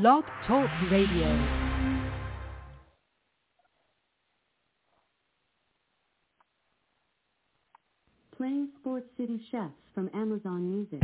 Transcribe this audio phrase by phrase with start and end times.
[0.00, 1.28] Blog Talk Radio.
[8.36, 11.00] Playing Sports City Chefs from Amazon Music.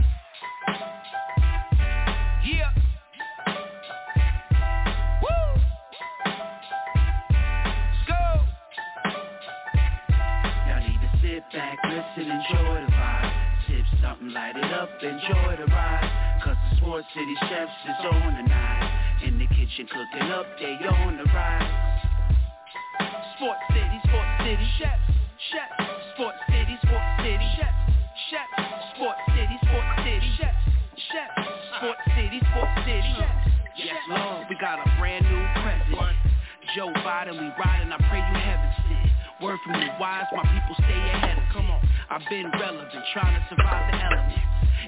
[2.45, 2.73] Yeah.
[5.23, 5.61] Woo.
[6.27, 8.23] Let's go.
[10.67, 13.33] Y'all need to sit back, listen, enjoy the vibe.
[13.69, 16.41] Sip something, light it up, enjoy the ride.
[16.43, 18.80] Cause the Sports City Chefs is on tonight.
[19.71, 22.03] Kitchen cooking up, they on the rise.
[23.37, 24.99] Sports City, Sports City Chefs,
[25.53, 25.91] Chefs.
[26.15, 27.79] Sports City, Sports City Chefs,
[28.31, 28.57] Chefs.
[28.99, 30.63] Sports City, Sports City Chefs,
[31.15, 31.39] Chefs.
[31.79, 33.15] Sports City, Sports City.
[33.79, 36.19] Yes, Lord, we got a brand new president.
[36.75, 39.07] Joe Biden, we riding, I pray you heaven sent.
[39.39, 41.79] Word from the wise, my people stay ahead of Come on,
[42.11, 44.35] I've been relevant, trying to survive the elements.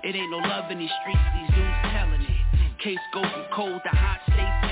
[0.02, 2.40] It ain't no love in these streets, these dudes telling it.
[2.50, 2.82] Hmm.
[2.82, 4.71] Case go from cold to hot, evidence.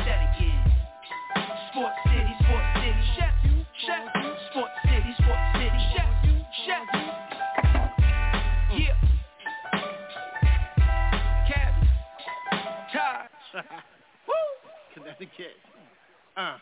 [16.37, 16.57] Uh.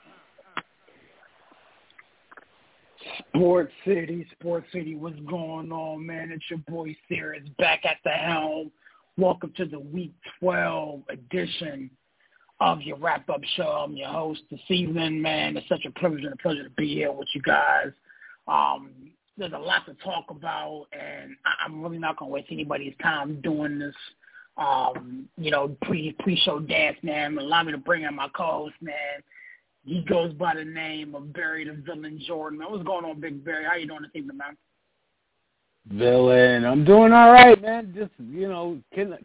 [3.20, 6.32] Sports City, Sports City, what's going on, man?
[6.32, 8.72] It's your boy Serious back at the helm.
[9.18, 11.90] Welcome to the Week 12 edition
[12.60, 13.64] of your wrap-up show.
[13.64, 15.56] I'm your host this evening, man.
[15.56, 17.92] It's such a privilege and a pleasure to be here with you guys.
[18.48, 18.92] Um,
[19.38, 23.40] there's a lot to talk about, and I'm really not going to waste anybody's time
[23.42, 23.96] doing this.
[24.58, 27.38] Um, you know, pre pre-show dance, man.
[27.38, 29.24] Allow me to bring in my co-host, man.
[29.86, 32.60] He goes by the name of Barry the Villain Jordan.
[32.68, 33.66] What's going on, Big Barry?
[33.66, 34.58] How you doing this evening, man?
[35.92, 37.94] Villain, I'm doing all right, man.
[37.96, 38.80] Just you know,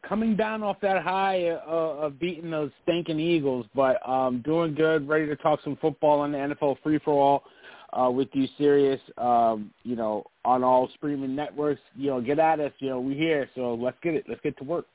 [0.08, 5.06] coming down off that high uh, of beating those stinking Eagles, but um, doing good.
[5.06, 7.44] Ready to talk some football on the NFL free for all
[7.92, 9.00] uh, with you, serious.
[9.18, 11.82] Um, you know, on all streaming networks.
[11.96, 12.72] You know, get at us.
[12.78, 14.24] You know, we here, so let's get it.
[14.28, 14.86] Let's get to work.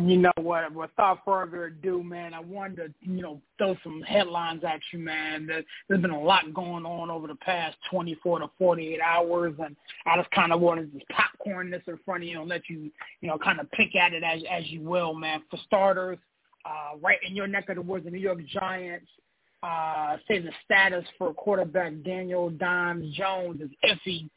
[0.00, 0.72] You know what?
[0.74, 5.46] Without further ado, man, I wanted to, you know, throw some headlines at you, man.
[5.46, 9.76] There, there's been a lot going on over the past 24 to 48 hours, and
[10.06, 12.90] I just kind of wanted to popcorn this in front of you and let you,
[13.20, 15.42] you know, kind of pick at it as as you will, man.
[15.50, 16.18] For starters,
[16.64, 19.06] uh, right in your neck of the woods, the New York Giants
[19.62, 24.30] uh, say the status for quarterback Daniel Dimes Jones is iffy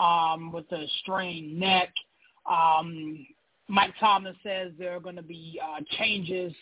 [0.00, 1.92] um, with a strained neck.
[2.50, 3.26] Um,
[3.68, 6.52] Mike Tomlin says there are going to be uh, changes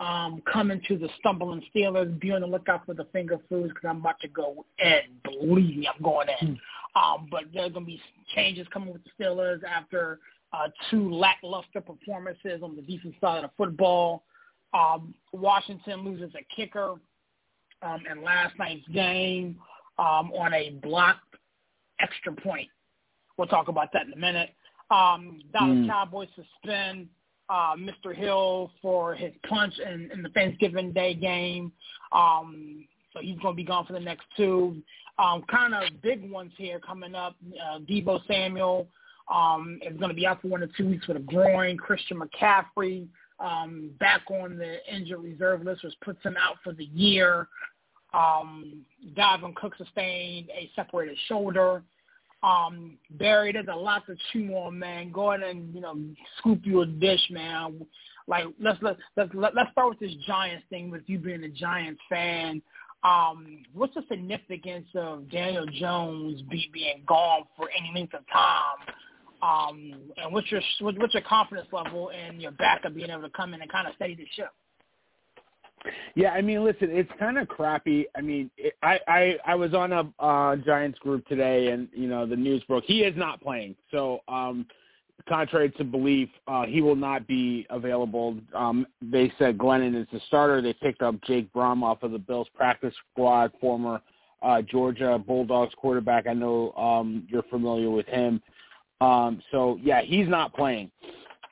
[0.00, 2.18] um, coming to the stumbling Steelers.
[2.20, 5.00] Be on the lookout for the finger foods because I'm about to go in.
[5.24, 6.58] Believe me, I'm going in.
[6.96, 8.00] Um, but there's going to be
[8.34, 10.20] changes coming with the Steelers after
[10.52, 14.22] uh, two lackluster performances on the defensive side of the football.
[14.72, 16.94] Um, Washington loses a kicker
[17.82, 19.58] um, in last night's game
[19.98, 21.36] um, on a blocked
[22.00, 22.68] extra point.
[23.36, 24.50] We'll talk about that in a minute.
[24.94, 25.88] Um, Dallas Mm.
[25.88, 27.08] Cowboys suspend
[27.48, 28.14] uh, Mr.
[28.14, 31.72] Hill for his punch in, in the Thanksgiving Day game.
[32.12, 34.82] Um, so he's going to be gone for the next two.
[35.18, 37.36] Um, kind of big ones here coming up.
[37.60, 38.88] Uh, Deebo Samuel
[39.32, 41.76] um, is going to be out for one or two weeks with a groin.
[41.76, 43.06] Christian McCaffrey
[43.40, 47.48] um, back on the injured reserve list, which puts him out for the year.
[48.12, 48.84] Um,
[49.16, 51.82] Dalvin Cook sustained a separated shoulder.
[52.44, 55.10] Um, Barry, there's a lot to chew on, man.
[55.12, 55.98] Go ahead and you know
[56.38, 57.86] scoop you a dish, man.
[58.26, 62.00] Like let's let's let's let's start with this Giants thing with you being a Giants
[62.08, 62.60] fan.
[63.02, 68.94] Um, what's the significance of Daniel Jones be, being gone for any length of time?
[69.42, 73.54] Um, and what's your what's your confidence level in your backup being able to come
[73.54, 74.50] in and kind of steady the ship?
[76.14, 78.06] Yeah, I mean, listen, it's kind of crappy.
[78.16, 82.08] I mean, it, I, I I was on a uh, Giants group today, and you
[82.08, 83.74] know the news broke he is not playing.
[83.90, 84.66] So, um,
[85.28, 88.38] contrary to belief, uh, he will not be available.
[88.54, 90.62] Um, they said Glennon is the starter.
[90.62, 94.00] They picked up Jake Fromm off of the Bills practice squad, former
[94.42, 96.26] uh, Georgia Bulldogs quarterback.
[96.26, 98.40] I know um, you're familiar with him.
[99.00, 100.90] Um, so yeah, he's not playing.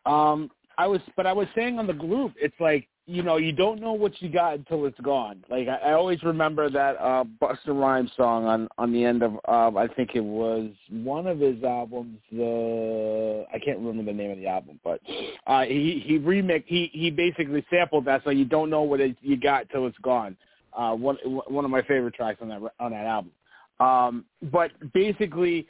[0.06, 3.52] Um, I was, but I was saying on the group, it's like you know, you
[3.52, 5.44] don't know what you got until it's gone.
[5.50, 9.34] Like I, I always remember that uh Busta Rhymes song on on the end of
[9.48, 12.18] uh, I think it was one of his albums.
[12.30, 15.00] The I can't remember the name of the album, but
[15.46, 19.16] uh he he remixed he he basically sampled that, so you don't know what it,
[19.20, 20.36] you got till it's gone.
[20.72, 23.32] Uh, one one of my favorite tracks on that on that album.
[23.80, 25.66] Um, but basically,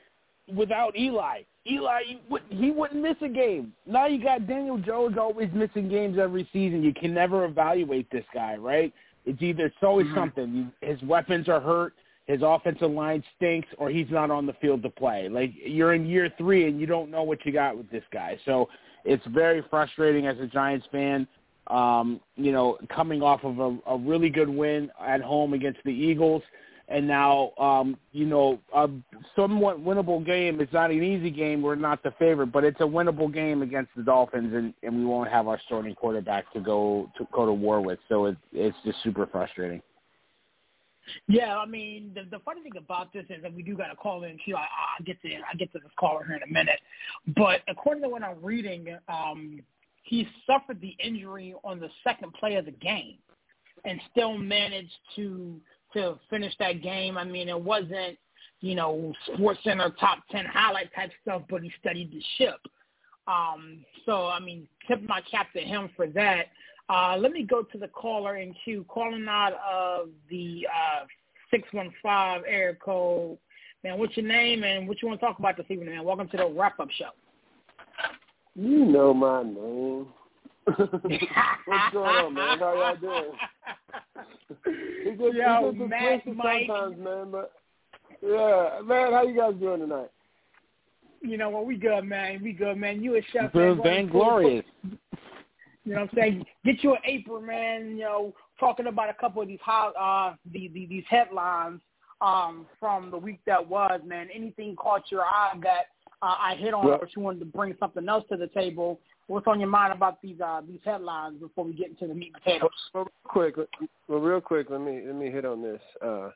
[0.54, 2.02] without Eli, Eli,
[2.48, 3.72] he wouldn't miss a game.
[3.86, 6.82] Now you got Daniel Jones always missing games every season.
[6.82, 8.92] You can never evaluate this guy, right?
[9.26, 10.16] It's either it's always mm-hmm.
[10.16, 10.72] something.
[10.80, 11.94] His weapons are hurt,
[12.26, 15.28] his offensive line stinks, or he's not on the field to play.
[15.28, 18.38] Like you're in year three and you don't know what you got with this guy.
[18.44, 18.68] So
[19.04, 21.28] it's very frustrating as a Giants fan.
[21.68, 25.92] Um, you know, coming off of a, a really good win at home against the
[25.92, 26.42] Eagles
[26.88, 28.88] and now um, you know a
[29.36, 30.60] somewhat winnable game.
[30.60, 31.62] It's not an easy game.
[31.62, 35.04] We're not the favorite, but it's a winnable game against the Dolphins, and, and we
[35.04, 37.98] won't have our starting quarterback to go to go to war with.
[38.08, 39.82] So it, it's just super frustrating.
[41.28, 43.96] Yeah, I mean the the funny thing about this is that we do got a
[43.96, 44.38] call in.
[44.48, 46.78] I, I get to I get to this caller here in a minute,
[47.36, 49.60] but according to what I'm reading, um,
[50.04, 53.16] he suffered the injury on the second play of the game,
[53.84, 55.60] and still managed to
[55.94, 57.16] to finish that game.
[57.16, 58.18] I mean, it wasn't,
[58.60, 62.60] you know, Sports Center top 10 highlight type stuff, but he studied the ship.
[63.26, 66.46] Um, so, I mean, tip my cap to him for that.
[66.88, 68.84] Uh, let me go to the caller in queue.
[68.88, 71.04] Calling out of the uh,
[71.50, 73.38] 615 area code.
[73.84, 76.04] Man, what's your name and what you want to talk about this evening, man?
[76.04, 77.10] Welcome to the wrap-up show.
[78.54, 80.06] You know my name.
[80.76, 82.58] What's going on, man?
[82.58, 83.32] How y'all doing?
[85.04, 86.66] He gets, Yo, he gets Matt, Mike.
[86.68, 87.30] sometimes, man.
[87.32, 87.52] But
[88.22, 90.10] yeah, man, how you guys doing tonight?
[91.22, 91.66] You know what?
[91.66, 92.40] We good, man.
[92.42, 93.02] We good, man.
[93.02, 93.52] You a chef.
[93.52, 94.64] Good, vainglorious.
[95.84, 96.44] You know what I'm saying?
[96.64, 97.90] Get you an apron, man.
[97.96, 101.80] You know, talking about a couple of these hot, uh, the, the, these headlines
[102.20, 104.28] um, from the week that was, man.
[104.32, 105.86] Anything caught your eye that
[106.22, 109.00] uh, I hit on, well, or you wanted to bring something else to the table?
[109.28, 112.32] What's on your mind about these uh, these headlines before we get into the meat
[112.34, 112.70] and potatoes?
[112.92, 113.56] Well, real quick,
[114.08, 115.80] well, real quick, let me let me hit on this.
[116.04, 116.30] Uh,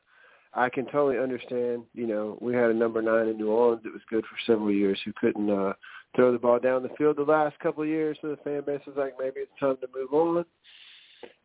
[0.53, 1.83] I can totally understand.
[1.93, 4.71] You know, we had a number nine in New Orleans that was good for several
[4.71, 5.73] years who couldn't uh,
[6.15, 8.17] throw the ball down the field the last couple of years.
[8.21, 10.45] So the fan base was like, maybe it's time to move on.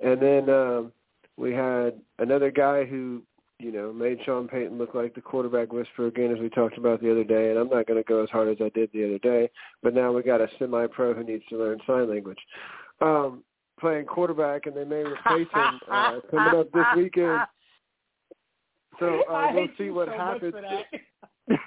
[0.01, 0.93] And then um,
[1.37, 3.23] we had another guy who
[3.63, 7.01] you know, made Sean Payton look like the quarterback whisperer again, as we talked about
[7.01, 7.51] the other day.
[7.51, 9.51] And I'm not going to go as hard as I did the other day,
[9.83, 12.39] but now we got a semi-pro who needs to learn sign language.
[13.01, 13.43] Um,
[13.79, 17.41] playing quarterback, and they may replace him uh, coming up this weekend.
[19.01, 20.55] So uh, we'll see what so happens.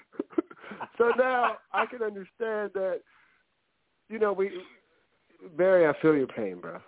[0.97, 3.01] so now I can understand that.
[4.07, 4.51] You know, we
[5.57, 6.79] Barry, I feel your pain, bro.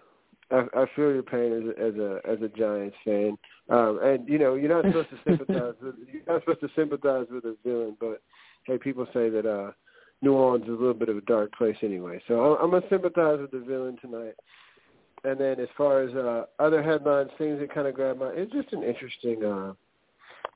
[0.52, 3.38] I, I feel your pain as a, as a as a Giants fan,
[3.70, 7.28] um, and you know you're not supposed to sympathize with you're not supposed to sympathize
[7.30, 8.22] with a villain, but
[8.66, 9.72] hey, people say that uh,
[10.22, 12.22] New Orleans is a little bit of a dark place anyway.
[12.28, 14.36] So I'm, I'm gonna sympathize with the villain tonight.
[15.24, 18.54] And then as far as uh, other headlines, things that kind of grab my, it's
[18.54, 19.44] just an interesting.
[19.44, 19.74] uh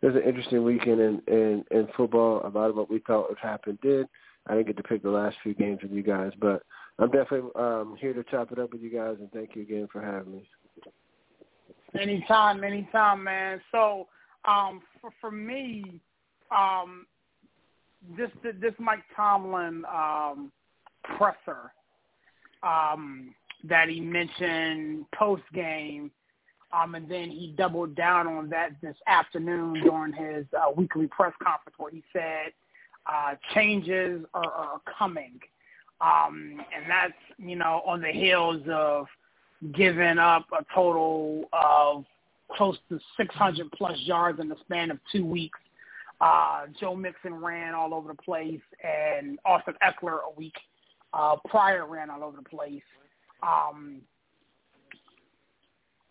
[0.01, 2.41] There's an interesting weekend in, in in football.
[2.45, 4.07] A lot of what we thought would happen did.
[4.47, 6.63] I didn't get to pick the last few games with you guys, but
[7.01, 9.87] I'm definitely um, here to chop it up with you guys, and thank you again
[9.91, 10.47] for having me.
[11.99, 13.59] Anytime, anytime, man.
[13.71, 14.07] So,
[14.45, 15.99] um, for for me,
[16.55, 17.07] um,
[18.15, 20.51] this this Mike Tomlin um,
[21.17, 21.73] presser
[22.61, 23.33] um,
[23.63, 26.11] that he mentioned post game,
[26.71, 31.33] um, and then he doubled down on that this afternoon during his uh, weekly press
[31.43, 32.53] conference where he said
[33.07, 35.39] uh, changes are, are coming.
[36.01, 39.05] Um, and that's, you know, on the heels of
[39.73, 42.05] giving up a total of
[42.55, 45.59] close to 600 plus yards in the span of two weeks.
[46.19, 50.55] Uh, Joe Mixon ran all over the place, and Austin Ekeler a week
[51.13, 52.83] uh, prior ran all over the place.
[53.43, 54.01] Um,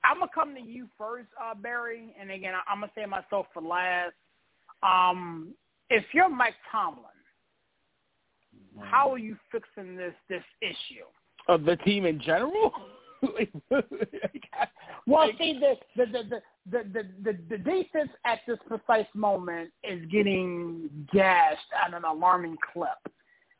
[0.02, 3.62] I'm gonna come to you first, uh, Barry, and again, I'm gonna say myself for
[3.62, 4.14] last.
[4.82, 5.54] Um,
[5.90, 7.04] if you're Mike Tomlin,
[8.78, 11.04] how are you fixing this this issue?
[11.48, 12.72] Of the team in general?
[15.06, 20.04] well, see, the the, the the the the the defense at this precise moment is
[20.10, 22.88] getting gashed at an alarming clip.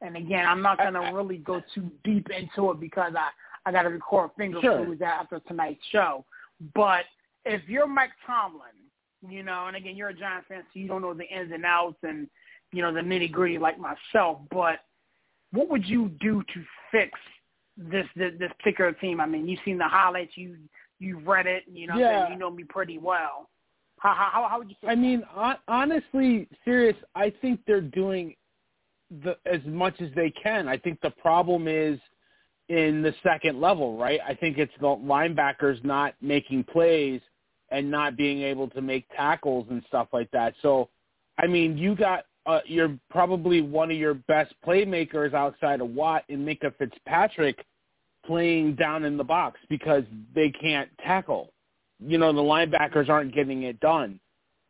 [0.03, 3.29] And again, I'm not going to really go too deep into it because I
[3.67, 4.85] I got to record finger sure.
[4.85, 6.25] foods after tonight's show.
[6.75, 7.05] But
[7.45, 8.63] if you're Mike Tomlin,
[9.29, 11.65] you know, and again, you're a Giants fan, so you don't know the ins and
[11.65, 12.29] outs and
[12.73, 14.39] you know the nitty gritty like myself.
[14.51, 14.81] But
[15.53, 17.19] what would you do to fix
[17.77, 19.21] this, this this particular team.
[19.21, 20.57] I mean, you've seen the highlights, you
[20.99, 22.29] you've read it, you know, Yeah.
[22.29, 23.49] you know me pretty well.
[23.99, 24.77] How how how would you?
[24.89, 26.97] I mean, hon- honestly, serious.
[27.15, 28.35] I think they're doing
[29.23, 30.69] the as much as they can.
[30.69, 31.99] I think the problem is
[32.69, 34.21] in the second level, right?
[34.27, 37.21] I think it's the linebackers not making plays
[37.71, 40.55] and not being able to make tackles and stuff like that.
[40.63, 40.89] So,
[41.39, 46.25] I mean, you got uh, you're probably one of your best playmakers outside of Watt
[46.29, 47.65] and Minkah Fitzpatrick
[48.27, 50.05] playing down in the box because
[50.35, 51.53] they can't tackle.
[51.99, 54.21] You know, the linebackers aren't getting it done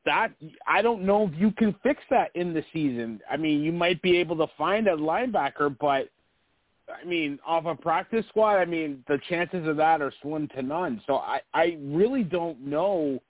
[0.07, 0.33] that
[0.67, 3.21] I don't know if you can fix that in the season.
[3.31, 6.09] I mean, you might be able to find a linebacker, but
[6.89, 10.63] I mean, off a practice squad, I mean, the chances of that are slim to
[10.63, 11.03] none.
[11.07, 13.21] So I I really don't know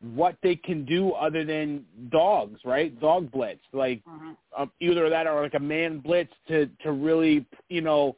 [0.00, 2.98] what they can do other than dogs, right?
[3.00, 4.36] Dog blitz, like Mhm.
[4.56, 8.16] uh, either that or like a man blitz to to really, you know,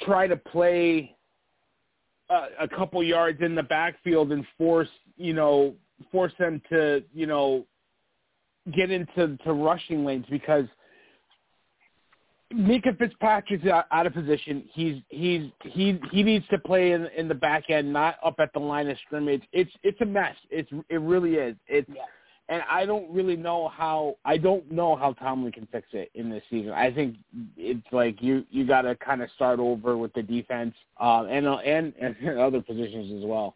[0.00, 1.16] try to play
[2.28, 5.74] a, a couple yards in the backfield and force, you know,
[6.10, 7.66] force them to, you know,
[8.72, 10.66] get into to rushing lanes because
[12.52, 14.64] Minkah Fitzpatrick's out, out of position.
[14.72, 18.52] He's he's he he needs to play in in the back end, not up at
[18.52, 19.42] the line of scrimmage.
[19.52, 20.34] It's it's a mess.
[20.50, 21.54] It's it really is.
[21.68, 22.02] It's Yeah.
[22.48, 26.28] and I don't really know how I don't know how Tomlin can fix it in
[26.28, 26.72] this season.
[26.72, 27.16] I think
[27.56, 31.46] it's like you you got to kind of start over with the defense um, and
[31.46, 33.54] uh, and and other positions as well.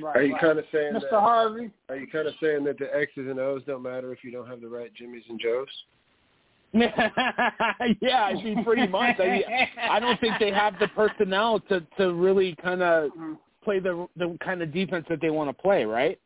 [0.00, 0.40] Right, Are you right.
[0.40, 1.10] kind of saying Mr.
[1.10, 1.20] that?
[1.20, 1.70] Harvey?
[1.90, 4.46] Are you kind of saying that the X's and O's don't matter if you don't
[4.48, 5.66] have the right Jimmys and Joes?
[6.72, 9.18] yeah, I mean pretty much.
[9.20, 9.42] I mean,
[9.90, 13.38] I don't think they have the personnel to to really kind of Mhm.
[13.62, 16.20] play the the kind of defense that they want to play, right?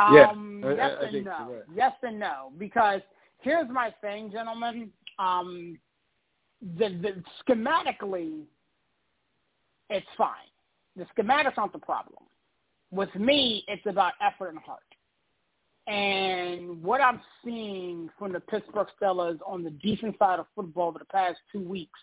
[0.00, 1.30] Yeah, Um, I- I- yes I and no.
[1.52, 1.62] right.
[1.74, 2.52] Yes and no.
[2.58, 3.00] Because
[3.40, 4.92] here's my thing, gentlemen.
[5.18, 5.78] Um,
[6.60, 8.44] the, the schematically,
[9.90, 10.48] it's fine.
[10.96, 12.24] The schematics aren't the problem.
[12.90, 14.93] With me, it's about effort and heart.
[15.86, 20.98] And what I'm seeing from the Pittsburgh Steelers on the defense side of football over
[20.98, 22.00] the past two weeks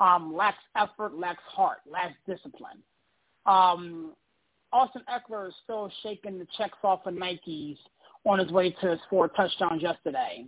[0.00, 2.82] um, lacks effort, lacks heart, lacks discipline.
[3.46, 4.12] Um,
[4.72, 7.78] Austin Ekeler is still shaking the checks off of Nikes
[8.24, 10.44] on his way to his four touchdowns yesterday.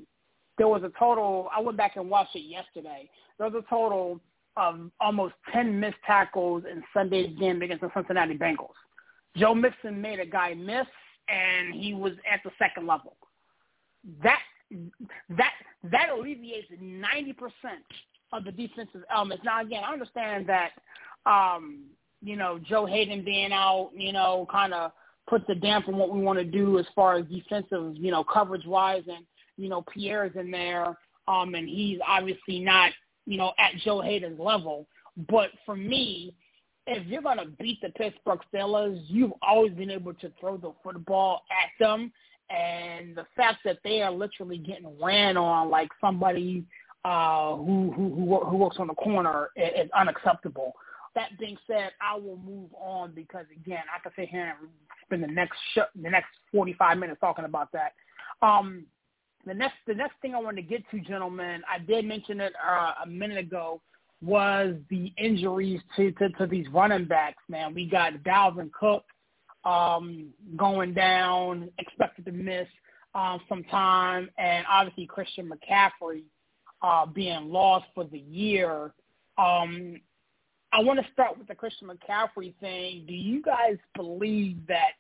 [0.59, 3.09] There was a total, I went back and watched it yesterday.
[3.39, 4.21] There was a total
[4.57, 8.75] of almost 10 missed tackles in Sunday's game against the Cincinnati Bengals.
[9.37, 10.87] Joe Mixon made a guy miss,
[11.29, 13.17] and he was at the second level.
[14.23, 14.41] That
[15.31, 15.53] that
[15.85, 17.35] that alleviates 90%
[18.33, 19.45] of the defensive elements.
[19.45, 20.71] Now, again, I understand that
[21.27, 21.85] um,
[22.23, 24.93] you know, Joe Haden being out, you know, kind of
[25.29, 28.25] puts a damp on what we want to do as far as defensive, you know,
[28.25, 29.25] coverage wise, and
[29.57, 32.93] you know, Pierre's in there, um, and he's obviously not,
[33.27, 34.87] you know, at Joe Haden's level.
[35.29, 36.35] But for me,
[36.89, 40.73] if you're going to beat the Pittsburgh Steelers, you've always been able to throw the
[40.83, 42.11] football at them.
[42.49, 46.65] And the fact that they are literally getting ran on like somebody
[47.05, 50.73] uh, who, who who works on the corner is, is unacceptable.
[51.15, 54.69] That being said, I will move on because again, I could sit here and
[55.05, 57.93] spend the next sh- the next 45 minutes talking about that.
[58.41, 58.85] Um,
[59.47, 62.55] the next the next thing I wanted to get to, gentlemen, I did mention it
[62.67, 63.83] uh, a minute ago,
[64.23, 67.43] was the injuries to, to to these running backs.
[67.49, 69.05] Man, we got Dalvin Cook
[69.65, 72.67] um, going down, expected to miss
[73.15, 76.25] um, some time, and obviously Christian McCaffrey
[76.83, 78.93] uh, being lost for the year.
[79.37, 80.01] Um,
[80.73, 83.05] I want to start with the Christian McCaffrey thing.
[83.07, 84.93] Do you guys believe that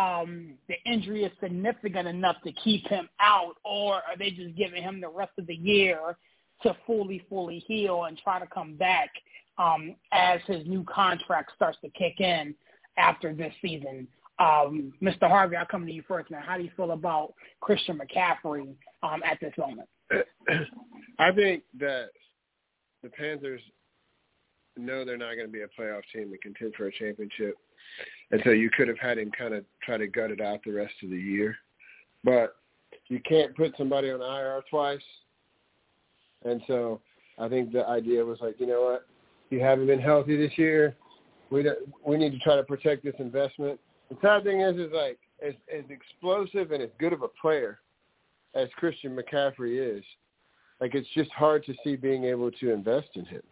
[0.00, 4.82] um, the injury is significant enough to keep him out, or are they just giving
[4.82, 6.16] him the rest of the year
[6.62, 9.10] to fully, fully heal and try to come back
[9.58, 12.54] um, as his new contract starts to kick in
[12.98, 14.06] after this season?
[14.38, 15.28] Um, Mr.
[15.28, 16.40] Harvey, I'll come to you first now.
[16.44, 19.88] How do you feel about Christian McCaffrey um, at this moment?
[21.18, 22.08] I think that
[23.02, 23.60] the Panthers
[24.76, 27.56] know they're not going to be a playoff team and contend for a championship.
[28.30, 30.72] And so you could have had him kind of try to gut it out the
[30.72, 31.56] rest of the year.
[32.24, 32.56] But
[33.08, 35.00] you can't put somebody on IR twice.
[36.44, 37.00] And so
[37.38, 39.06] I think the idea was like, you know what?
[39.50, 40.96] You haven't been healthy this year.
[41.50, 43.80] We don't, we need to try to protect this investment.
[44.08, 47.80] The sad thing is, is like as, as explosive and as good of a player
[48.54, 50.04] as Christian McCaffrey is,
[50.80, 53.42] like it's just hard to see being able to invest in him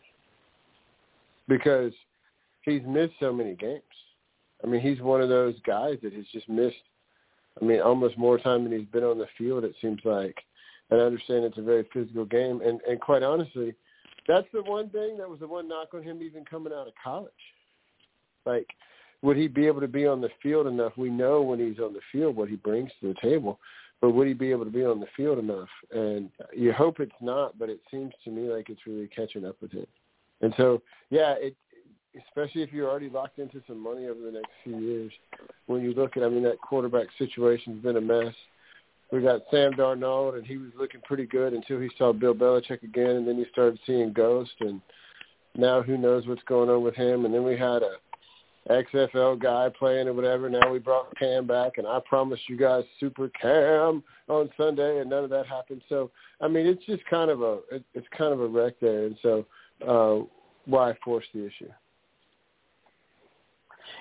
[1.49, 1.93] because
[2.63, 3.83] he's missed so many games.
[4.63, 6.77] I mean, he's one of those guys that has just missed.
[7.61, 9.65] I mean, almost more time than he's been on the field.
[9.65, 10.37] It seems like,
[10.91, 12.61] and I understand it's a very physical game.
[12.65, 13.75] And and quite honestly,
[14.27, 16.95] that's the one thing that was the one knock on him even coming out of
[17.03, 17.33] college.
[18.47, 18.69] Like,
[19.23, 20.93] would he be able to be on the field enough?
[20.97, 23.59] We know when he's on the field what he brings to the table,
[24.01, 25.69] but would he be able to be on the field enough?
[25.93, 29.57] And you hope it's not, but it seems to me like it's really catching up
[29.61, 29.87] with him.
[30.41, 31.57] And so, yeah, it
[32.27, 35.13] especially if you're already locked into some money over the next few years.
[35.67, 38.35] When you look at, I mean, that quarterback situation's been a mess.
[39.11, 42.83] We got Sam Darnold, and he was looking pretty good until he saw Bill Belichick
[42.83, 44.83] again, and then he started seeing ghosts, and
[45.57, 47.25] now who knows what's going on with him.
[47.25, 47.97] And then we had a
[48.71, 50.51] XFL guy playing or whatever.
[50.51, 55.09] Now we brought Cam back, and I promised you guys Super Cam on Sunday, and
[55.09, 55.83] none of that happened.
[55.89, 56.11] So
[56.41, 59.17] I mean, it's just kind of a it, it's kind of a wreck there, and
[59.23, 59.47] so
[59.87, 60.27] uh,
[60.67, 61.71] why force the issue?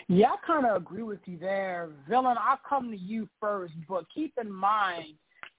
[0.08, 1.90] Yeah, I kind of agree with you there.
[2.08, 5.16] Villain, I'll come to you first, but keep in mind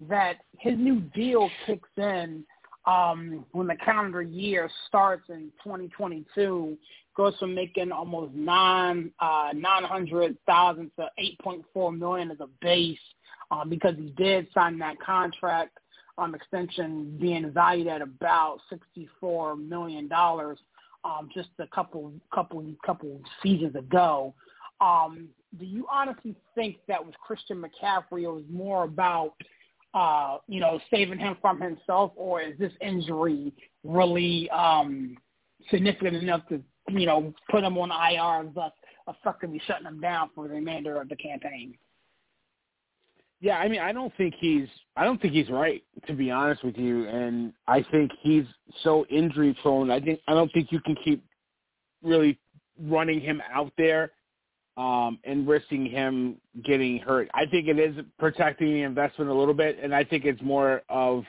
[0.08, 2.44] that his new deal kicks in
[2.86, 6.76] um, when the calendar year starts in 2022.
[7.16, 11.08] Goes from making almost nine uh, nine hundred thousand to
[11.44, 12.96] 8.4 million as a base
[13.50, 15.78] uh, because he did sign that contract
[16.16, 20.58] um, extension being valued at about 64 million dollars
[21.04, 24.34] um, just a couple couple couple seasons ago.
[24.80, 25.28] Um,
[25.58, 29.34] do you honestly think that with Christian McCaffrey, it was more about
[29.94, 33.52] uh, you know saving him from himself, or is this injury
[33.84, 35.16] really um,
[35.70, 38.72] significant enough to you know put him on IR and thus
[39.08, 41.74] effectively shutting him down for the remainder of the campaign?
[43.40, 44.66] Yeah, I mean, I don't think he's
[44.96, 48.44] I don't think he's right to be honest with you, and I think he's
[48.82, 49.90] so injury prone.
[49.90, 51.24] I think I don't think you can keep
[52.02, 52.38] really
[52.80, 54.12] running him out there
[54.76, 57.28] um, and risking him getting hurt.
[57.34, 60.82] I think it is protecting the investment a little bit, and I think it's more
[60.88, 61.24] of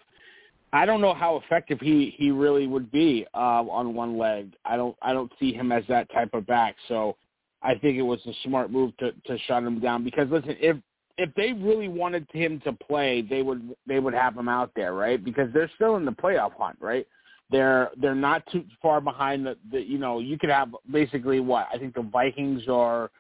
[0.74, 4.54] I don't know how effective he he really would be uh, on one leg.
[4.66, 6.76] I don't I don't see him as that type of back.
[6.88, 7.18] So
[7.62, 10.78] I think it was a smart move to to shut him down because listen, if
[11.20, 14.94] if they really wanted him to play, they would they would have him out there,
[14.94, 15.24] right?
[15.24, 17.06] Because they're still in the playoff hunt, right?
[17.52, 21.68] They're they're not too far behind the, the you know you could have basically what
[21.74, 23.12] I think the Vikings are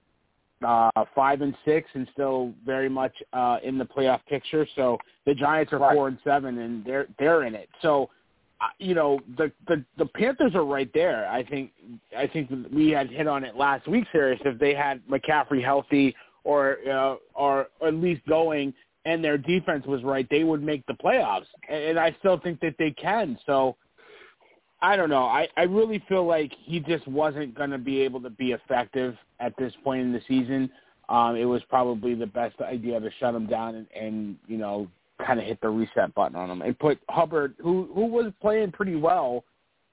[0.65, 4.65] uh, five and six and still very much uh, in the playoff picture.
[4.75, 5.93] So the Giants are right.
[5.93, 7.67] four and seven and they're they're in it.
[7.81, 8.09] So
[8.61, 11.27] uh, you know the the the Panthers are right there.
[11.27, 11.71] I think
[12.17, 14.39] I think we had hit on it last week, serious.
[14.45, 18.73] If they had McCaffrey healthy or uh, or at least going,
[19.05, 21.47] and their defense was right, they would make the playoffs.
[21.69, 23.37] And I still think that they can.
[23.45, 23.75] So
[24.81, 25.25] I don't know.
[25.25, 29.15] I I really feel like he just wasn't going to be able to be effective
[29.39, 30.69] at this point in the season.
[31.09, 34.87] Um, it was probably the best idea to shut him down and, and you know
[35.25, 38.71] kind of hit the reset button on him and put Hubbard, who who was playing
[38.71, 39.43] pretty well,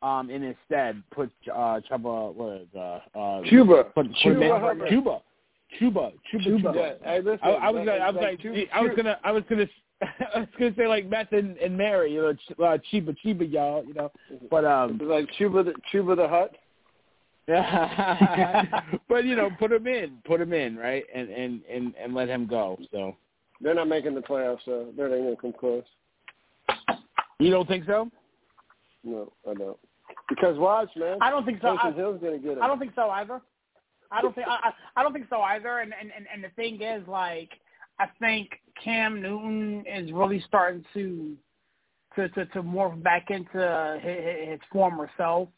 [0.02, 1.02] um, in his stead.
[1.10, 4.88] Put uh, Chuba, what is uh, uh, Cuba, put, Cuba, put Hubbard.
[4.88, 5.20] Cuba,
[5.80, 6.74] Chuba, Chuba, Chuba.
[6.74, 8.92] Yeah, hey, listen, I, I was that- gonna, I was like like, Cuba- I was
[8.96, 9.66] gonna, I was gonna,
[10.34, 13.50] I was gonna say like Meth and, and Mary, you know, Ch- uh, Chiba, Chiba,
[13.50, 14.10] y'all, you know,
[14.50, 16.54] but um, like Chuba the Chuba the Hut.
[17.48, 22.12] Yeah, but you know, put him in, put him in, right, and and and and
[22.14, 22.76] let him go.
[22.90, 23.16] So
[23.60, 25.84] They're not making the playoffs, so they're not gonna come close.
[27.38, 28.10] you don't think so?
[29.04, 29.78] No, I don't.
[30.28, 31.18] Because watch, man.
[31.20, 31.68] I don't think so.
[31.76, 32.62] Taysom I, Hill's gonna get him.
[32.62, 33.40] I don't think so either.
[34.10, 35.78] I don't think I, I don't think so either.
[35.78, 37.50] And, and and and the thing is, like,
[37.98, 38.50] I think
[38.82, 41.36] Cam Newton is really starting to
[42.16, 45.48] to to, to morph back into his, his former self.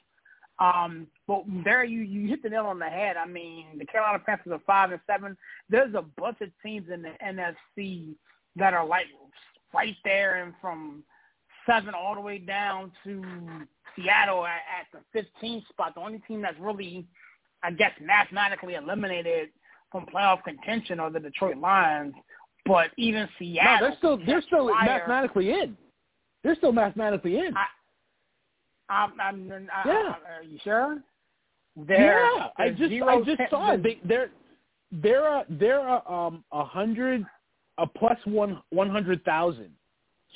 [0.60, 3.16] Um, but there you you hit the nail on the head.
[3.16, 5.36] I mean, the Carolina Panthers are five and seven.
[5.68, 8.14] There's a bunch of teams in the NFC
[8.56, 9.06] that are like
[9.72, 11.04] right there and from
[11.68, 13.22] seven all the way down to
[13.94, 15.94] Seattle at, at the 15th spot.
[15.94, 17.06] The only team that's really,
[17.62, 19.50] I guess, mathematically eliminated
[19.90, 22.14] from playoff contention are the Detroit Lions.
[22.66, 25.76] But even No, Seattle, they're still they're still prior- mathematically in.
[26.42, 27.56] They're still mathematically in.
[27.56, 27.66] I-
[28.90, 30.14] I'm, I'm, I, Yeah.
[30.26, 31.02] I, are you sure?
[31.76, 33.82] They're, yeah, I just I just ten- saw it.
[33.82, 34.30] They, they're
[34.90, 37.24] they're a, they're a, um a hundred
[37.76, 39.70] a plus one one hundred thousand.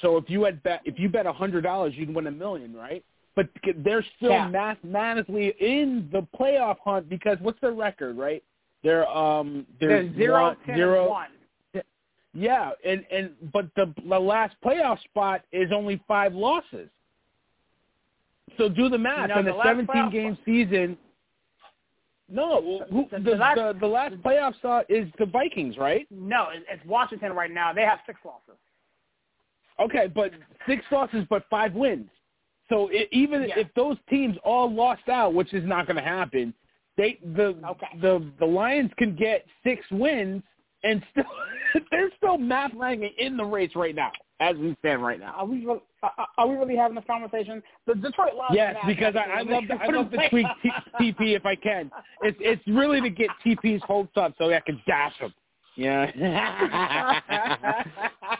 [0.00, 2.74] So if you had bet if you bet a hundred dollars, you'd win a million,
[2.74, 3.04] right?
[3.34, 4.48] But they're still Yeah.
[4.48, 8.42] mathematically in the playoff hunt because what's their record, right?
[8.82, 11.28] They're um they're, they're zero, one, ten, zero and one.
[12.34, 16.88] Yeah, and and but the the last playoff spot is only five losses.
[18.58, 19.28] So do the math.
[19.30, 20.98] know, in the a 17 playoff game season.
[22.28, 26.06] No, who, The- the, the the, last- the, last playoff spot is the Vikings, right?
[26.10, 27.72] No, it's Washington right now.
[27.72, 28.58] They have six losses.
[29.78, 30.32] Okay, but
[30.66, 32.08] six losses, but five wins.
[32.68, 33.58] So it, even Yeah.
[33.58, 36.54] if those teams all lost out, which is not going to happen,
[36.96, 37.98] they the Okay.
[38.00, 40.42] the the Lions can get six wins
[40.84, 41.24] and still
[41.90, 45.32] they're still mathematically in the race right now as we stand right now.
[45.36, 45.80] Are we re-
[46.36, 47.62] are, we really having this conversation?
[47.86, 48.54] The Detroit Lions.
[48.54, 50.70] Yes, because I, I love to, I love to tweak T-
[51.00, 51.90] TP if I can.
[52.22, 55.32] It's it's really to get TP's hopes up so I can dash him.
[55.76, 56.10] Yeah.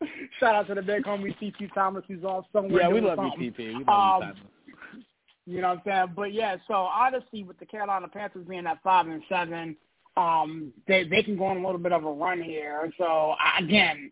[0.40, 2.82] Shout out to the big homie TP Thomas who's off somewhere.
[2.82, 3.50] yeah, we love you.
[3.52, 3.58] TP.
[3.78, 4.34] We love Um,
[5.46, 6.12] you, You know what I'm saying?
[6.16, 9.76] But yeah, so honestly, with the Carolina Panthers being at five and seven,
[10.16, 12.92] um, they they can go on a little bit of a run here.
[12.98, 14.10] So I- again,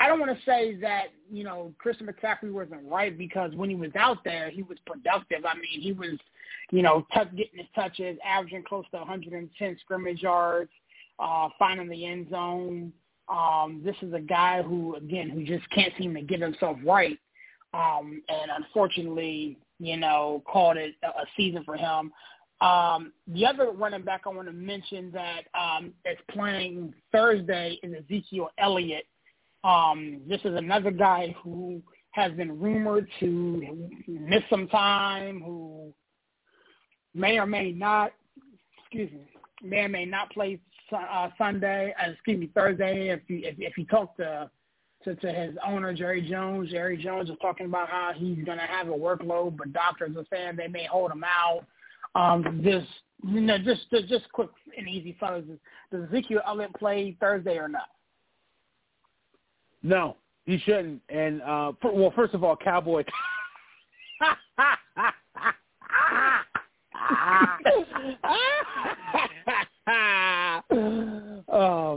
[0.00, 3.76] I don't want to say that you know Christian McCaffrey wasn't right because when he
[3.76, 5.44] was out there, he was productive.
[5.44, 6.18] I mean, he was
[6.70, 10.70] you know touch, getting his touches, averaging close to 110 scrimmage yards,
[11.18, 12.92] uh, finding the end zone.
[13.28, 17.18] Um, this is a guy who, again, who just can't seem to get himself right
[17.74, 22.12] um, and unfortunately, you know, called it a season for him.
[22.60, 27.94] Um, the other running back I want to mention that um, is playing Thursday is
[28.04, 29.04] Ezekiel Elliott.
[29.62, 31.80] Um, this is another guy who
[32.12, 35.92] has been rumored to miss some time, who
[37.14, 38.12] may or may not,
[38.80, 39.30] excuse me,
[39.62, 40.58] may or may not play
[40.92, 43.10] uh, Sunday, uh, excuse me, Thursday.
[43.10, 44.50] If you if, if you talk to
[45.04, 46.70] to, to his owner Jerry Jones.
[46.70, 50.26] Jerry Jones is talking about how he's going to have a workload, but doctors are
[50.30, 51.64] saying they may hold him out.
[52.14, 52.86] Um, just
[53.26, 55.44] you know, just just, quick and easy, fellas.
[55.90, 57.88] Does Ezekiel Elliott play Thursday or not?
[59.82, 61.00] No, he shouldn't.
[61.08, 63.06] And uh, for, well, first of all, Cowboys.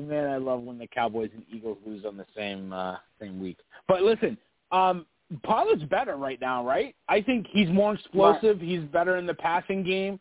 [0.01, 3.39] oh man, I love when the Cowboys and Eagles lose on the same uh, same
[3.39, 3.57] week.
[3.87, 4.37] But listen,
[4.71, 5.05] um,
[5.43, 6.95] Pollard's better right now, right?
[7.07, 8.59] I think he's more explosive.
[8.59, 10.19] He's better in the passing game.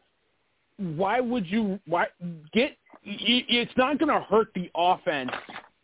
[0.76, 1.78] Why would you?
[1.86, 2.06] Why
[2.52, 2.76] get?
[3.02, 5.30] It's not going to hurt the offense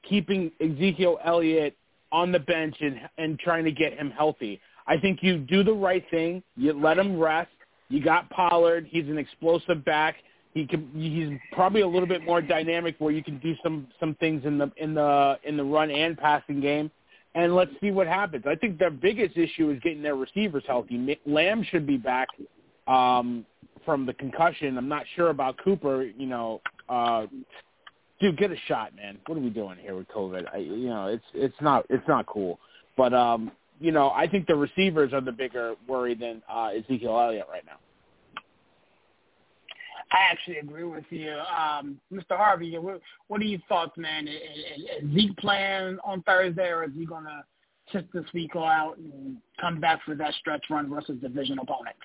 [0.09, 1.77] keeping Ezekiel Elliott
[2.13, 4.61] on the bench and and trying to get him healthy.
[4.87, 6.43] I think you do the right thing.
[6.57, 7.51] You let him rest.
[7.89, 8.87] You got Pollard.
[8.89, 10.17] He's an explosive back.
[10.57, 10.91] He can.
[10.95, 14.57] He's probably a little bit more dynamic where you can do some some things in
[14.57, 16.91] the in the in the run and passing game.
[17.35, 18.45] And let's see what happens.
[18.49, 21.19] I think their biggest issue is getting their receivers healthy.
[21.27, 22.29] Lamb should be back
[22.87, 23.45] um,
[23.85, 24.79] from the concussion.
[24.79, 26.05] I'm not sure about Cooper.
[26.05, 27.27] You know, uh,
[28.19, 29.19] dude, get a shot, man.
[29.27, 30.47] What are we doing here with COVID?
[30.55, 32.61] I, you know, it's it's not it's not cool.
[32.97, 37.21] But um, you know, I think the receivers are the bigger worry than uh, Ezekiel
[37.21, 37.77] Elliott right now.
[40.13, 42.37] I actually agree with you, um, Mr.
[42.37, 42.79] Harvey.
[42.79, 44.29] What, what are your thoughts, man?
[44.29, 47.45] Is, is- Zeke playing on Thursday, or is he going to
[47.93, 51.99] sit this week all out and come back for that stretch run versus division opponents?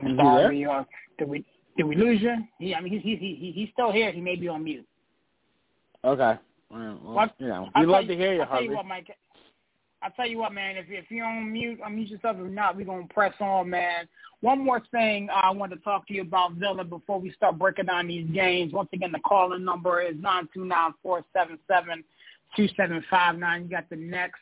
[0.00, 0.14] He.
[0.16, 0.84] Harvey, uh,
[1.18, 1.44] did we
[1.76, 2.34] did we lose you?
[2.58, 4.12] He, I mean, he's he's he, he's still here.
[4.12, 4.86] He may be on mute.
[6.04, 6.38] Okay.
[6.70, 7.34] Well, What?
[7.38, 8.64] you know, I'll we tell love to hear you, I'll tell Harvey.
[8.68, 9.16] you what, Mike.
[10.02, 10.76] I'll tell you what, man.
[10.76, 12.36] If if you're on mute, unmute yourself.
[12.38, 14.08] If not, we're gonna press on, man.
[14.40, 17.86] One more thing I want to talk to you about Villa before we start breaking
[17.86, 18.72] down these games.
[18.72, 22.04] Once again, the calling number is nine two nine four seven seven
[22.54, 23.64] two seven five nine.
[23.64, 24.40] You got the next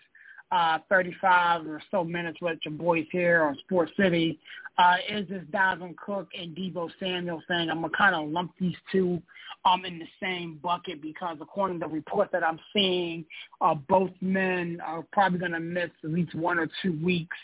[0.53, 4.39] uh, 35 or so minutes with your boys here on Sports City.
[4.79, 7.71] Uh, is this Dalvin Cook and Deebo Samuel thing?
[7.71, 9.23] I'm going to kind of lump these two
[9.65, 13.25] um, in the same bucket because according to the report that I'm seeing,
[13.61, 17.37] uh, both men are probably going to miss at least one or two weeks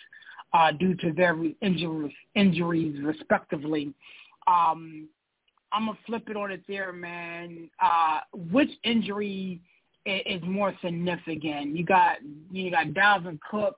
[0.52, 3.92] uh, due to their injuries, injuries respectively.
[4.46, 5.08] Um,
[5.72, 7.70] I'm gonna flip it on it there, man.
[7.80, 9.60] Uh, which injury
[10.06, 11.76] is more significant?
[11.76, 12.18] You got
[12.50, 13.76] you got Dalvin Cook,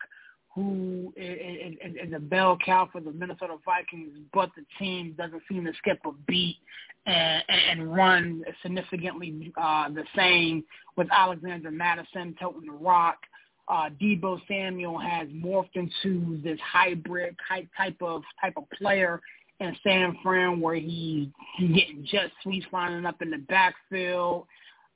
[0.54, 5.64] who is, is, a bell cow for the Minnesota Vikings, but the team doesn't seem
[5.64, 6.58] to skip a beat
[7.06, 10.64] and, and run significantly uh, the same
[10.96, 13.18] with Alexander Mattison toting the rock.
[13.66, 19.20] Uh, Deebo Samuel has morphed into this hybrid type of type of player
[19.60, 24.46] in San Fran where he he's getting jet sweeps lining up in the backfield,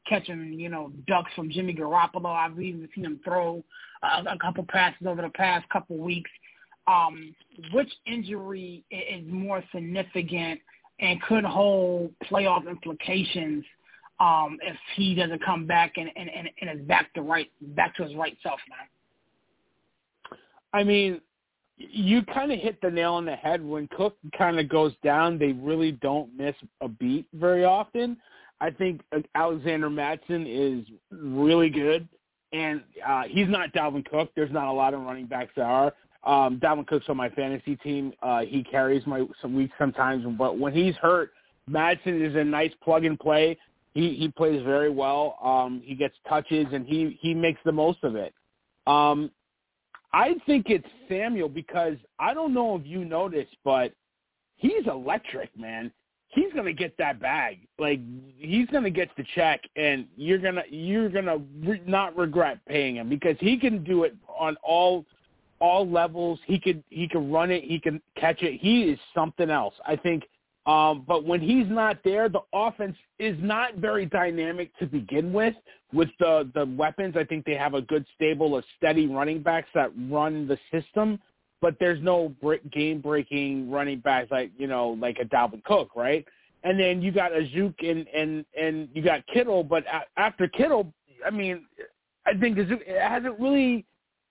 [0.09, 2.27] catching you know ducks from Jimmy Garoppolo.
[2.27, 3.62] I've even seen him throw
[4.03, 6.31] uh, a couple passes over the past couple weeks.
[6.87, 7.35] Um,
[7.75, 10.59] which injury is more significant
[11.01, 13.62] and could hold playoff implications
[14.21, 17.94] um, if he doesn't come back and, and, and, and is back to right back
[17.97, 20.38] to his right self, man?
[20.73, 21.21] I mean,
[21.77, 23.64] you kind of hit the nail on the head.
[23.64, 28.16] When Cook kind of goes down, they really don't miss a beat very often.
[28.61, 29.03] I think
[29.35, 32.09] Alexander Mattison is really good,
[32.53, 34.31] and uh, he's not Dalvin Cook.
[34.35, 35.92] There's not a lot of running backs that are.
[36.25, 38.12] Um, Dalvin Cook's on my fantasy team.
[38.23, 41.31] Uh, he carries my some weeks sometimes, but when he's hurt,
[41.68, 43.57] Mattison is a nice plug and play.
[43.94, 45.38] He he plays very well.
[45.42, 48.35] Um, he gets touches and he he makes the most of it.
[48.87, 49.31] Um,
[50.12, 53.92] I think it's Samuel because I don't know if you noticed, but
[54.57, 55.92] he's electric, man.
[56.38, 57.59] He's gonna get that bag.
[57.81, 58.01] Like
[58.38, 63.09] he's gonna get the check, and you're gonna you're gonna re- not regret paying him
[63.09, 65.05] because he can do it on all
[65.59, 66.38] all levels.
[66.46, 67.64] He could he can run it.
[67.64, 68.61] He can catch it.
[68.61, 69.74] He is something else.
[69.87, 70.24] I think.
[70.66, 75.55] Um, but when he's not there, the offense is not very dynamic to begin with.
[75.92, 79.70] With the the weapons, I think they have a good stable of steady running backs
[79.74, 81.18] that run the system.
[81.61, 82.33] But there's no
[82.73, 86.25] game breaking running backs like you know like a Dalvin Cook, right?
[86.64, 89.64] And then you got Aiyuk and and and you got Kittle.
[89.64, 89.85] But
[90.16, 90.92] after Kittle,
[91.27, 91.66] I mean,
[92.27, 93.85] I think Aiyuk hasn't really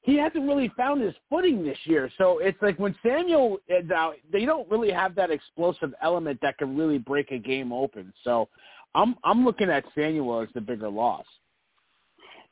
[0.08, 2.10] he hasn't really found his footing this year.
[2.18, 6.58] So it's like when Samuel is out, they don't really have that explosive element that
[6.58, 8.14] can really break a game open.
[8.24, 8.48] So
[8.96, 11.26] I'm I'm looking at Samuel as the bigger loss.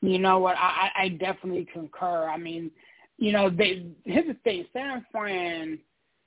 [0.02, 0.56] You know what?
[0.58, 2.28] I, I definitely concur.
[2.28, 2.70] I mean,
[3.18, 5.78] you know, they here's the thing: San Fran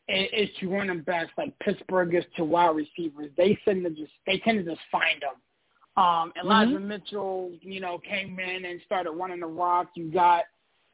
[0.07, 3.31] is, is to running backs like Pittsburgh is to wide receivers.
[3.37, 6.03] They tend to just they tend to just find them.
[6.03, 6.87] Um, Elijah mm-hmm.
[6.87, 9.89] Mitchell, you know, came in and started running the rock.
[9.95, 10.43] You got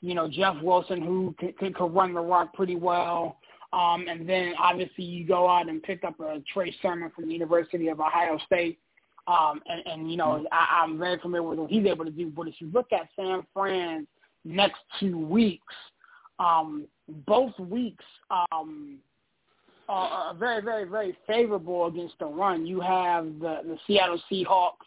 [0.06, 3.40] you know, Jeff Wilson, who can, can, can run the rock pretty well.
[3.74, 7.34] Um, and then obviously you go out and pick up a Trey Sermon from the
[7.34, 8.80] University of Ohio State.
[9.28, 12.28] Um, and, and, you know, I, I'm very familiar with what he's able to do.
[12.28, 14.08] But if you look at San Fran's
[14.46, 15.74] next two weeks,
[16.40, 16.86] um,
[17.28, 18.06] both weeks
[18.52, 18.98] um,
[19.90, 22.66] are, very, very, very favorable against the run.
[22.66, 24.86] You have the, the Seattle Seahawks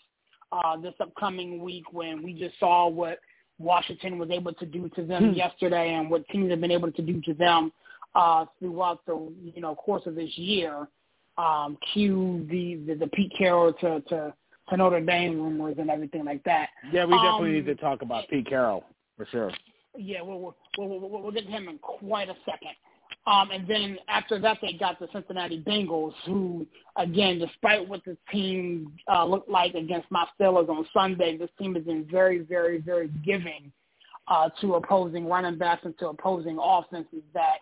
[0.53, 3.18] uh, this upcoming week when we just saw what
[3.59, 5.35] Washington was able to do to them hmm.
[5.35, 7.73] yesterday and what teams have been able to do to them
[8.14, 10.88] uh, throughout the you know course of this year.
[11.37, 14.35] Um, cue the, the the Pete Carroll to, to
[14.71, 16.71] to Notre Dame rumors and everything like that.
[16.92, 18.85] Yeah, we definitely um, need to talk about Pete Carroll
[19.18, 19.52] for sure.
[19.96, 20.40] Yeah, we'll
[20.78, 22.70] we'll, we'll, we'll get to him in quite a second.
[23.26, 28.16] Um, and then after that, they got the Cincinnati Bengals, who, again, despite what the
[28.33, 32.81] team uh, looked like against my Steelers on Sunday, this team has been very, very,
[32.81, 33.70] very giving
[34.28, 37.59] uh, to opposing running backs and to opposing offenses that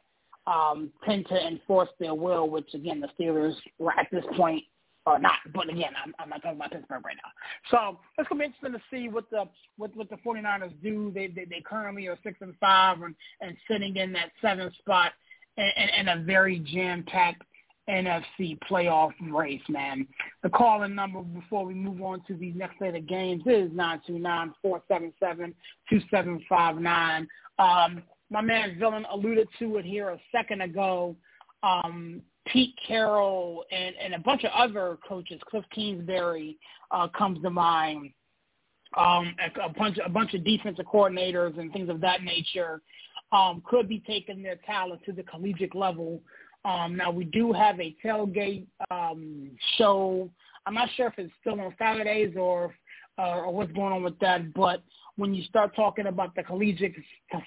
[0.47, 4.62] um, tend to enforce their will, which, again, the Steelers were at this point
[5.07, 5.38] or not.
[5.55, 7.31] But again, I'm, I'm not talking about Pittsburgh right now.
[7.71, 9.45] So it's gonna be interesting to see what the
[9.77, 11.12] what what the 49ers do.
[11.14, 15.12] They they, they currently are six and five and and sitting in that seventh spot
[15.57, 17.42] and, a very jam-packed
[17.88, 20.07] NFC playoff race, man.
[20.42, 24.01] The calling number before we move on to the next set of games is nine
[24.07, 25.55] two nine four seven seven
[25.88, 27.29] two seven five nine.
[27.59, 31.14] Um, my man Villain alluded to it here a second ago.
[31.62, 36.59] Um, Pete Carroll and, and a bunch of other coaches, Cliff Kingsbury
[36.91, 38.11] uh, comes to mind.
[38.97, 42.81] Um, a, a bunch a bunch of defensive coordinators and things of that nature
[43.33, 46.21] um, could be taking their talent to the collegiate level.
[46.65, 50.31] Um, now we do have a tailgate um, show.
[50.67, 52.75] I'm not sure if it's still on Saturdays or
[53.19, 54.83] uh, or what's going on with that, but
[55.17, 56.95] when you start talking about the collegiate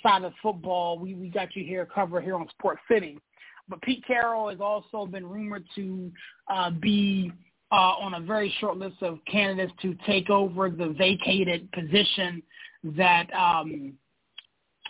[0.01, 3.19] side of football, we, we got you here covered here on Sports City.
[3.69, 6.11] But Pete Carroll has also been rumored to
[6.51, 7.31] uh, be
[7.71, 12.41] uh, on a very short list of candidates to take over the vacated position
[12.83, 13.93] that um,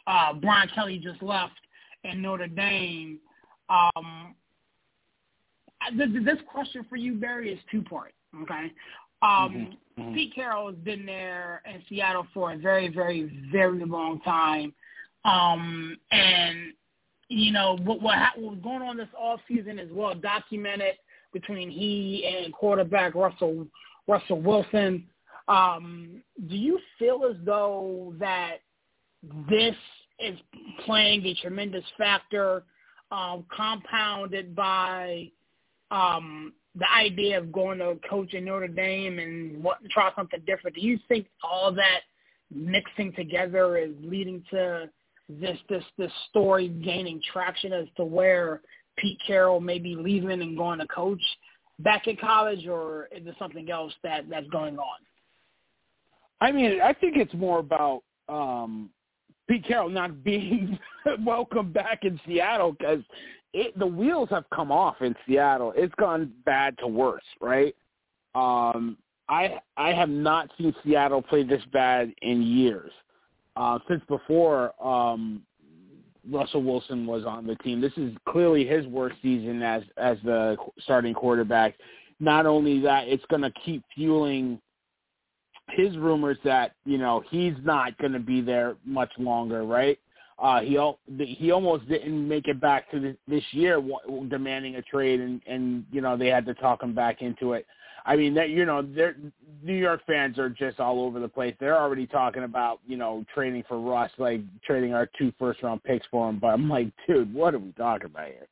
[0.08, 1.60] uh, Brian Kelly just left
[2.04, 3.20] in Notre Dame.
[3.70, 4.36] Um,
[5.98, 8.14] this, this question for you, Barry, is two part.
[8.44, 8.72] Okay.
[9.22, 10.02] Um, mm-hmm.
[10.02, 10.14] Mm-hmm.
[10.14, 14.74] Pete Carroll has been there in Seattle for a very, very, very long time.
[15.26, 16.74] Um, and,
[17.30, 20.96] you know, what, what, ha- what was going on this off season is well documented
[21.32, 23.68] between he and quarterback Russell
[24.08, 25.06] Russell Wilson.
[25.48, 28.58] Um, do you feel as though that
[29.50, 29.76] this
[30.20, 30.38] is
[30.86, 32.64] playing a tremendous factor,
[33.12, 35.30] um, compounded by
[35.92, 40.42] um, the idea of going to coach in Notre Dame and wanting to try something
[40.46, 40.76] different.
[40.76, 42.02] Do you think all that
[42.54, 44.90] mixing together is leading to
[45.30, 48.62] this this this story gaining traction as to where
[48.98, 51.22] Pete Carroll may be leaving and going to coach
[51.80, 54.98] back at college, or is there something else that that's going on?
[56.42, 58.90] I mean, I think it's more about um,
[59.50, 60.78] Pete Carroll not being
[61.26, 63.04] welcome back in Seattle because
[63.54, 65.74] it the wheels have come off in Seattle.
[65.76, 67.76] It's gone bad to worse, right?
[68.36, 72.92] Um, I I have not seen Seattle play this bad in years.
[73.60, 75.42] Uh, since before um,
[76.32, 80.56] Russell Wilson was on the team, this is clearly his worst season as as the
[80.80, 81.76] starting quarterback.
[82.22, 84.62] Not only that, it's going to keep fueling
[85.72, 90.00] his rumors that you know he's not going to be there much longer, right?
[90.42, 90.80] Uh, he
[91.36, 93.84] he almost didn't make it back to this year,
[94.30, 97.66] demanding a trade, and and you know they had to talk him back into it.
[98.06, 99.16] I mean that you know they're
[99.62, 101.56] New York fans are just all over the place.
[101.60, 105.84] They're already talking about you know trading for Russ, like trading our two first round
[105.84, 106.40] picks for him.
[106.40, 108.48] But I'm like, dude, what are we talking about here?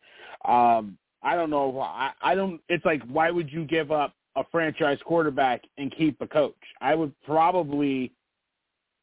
[0.54, 1.80] Um, I don't know.
[1.80, 2.62] I, I don't.
[2.70, 6.56] It's like, why would you give up a franchise quarterback and keep a coach?
[6.82, 8.12] I would probably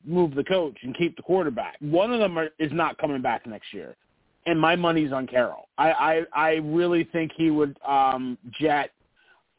[0.06, 1.76] move the coach and keep the quarterback.
[1.80, 3.96] One of them are, is not coming back next year,
[4.46, 5.68] and my money's on Carroll.
[5.78, 8.90] I I, I really think he would um, jet.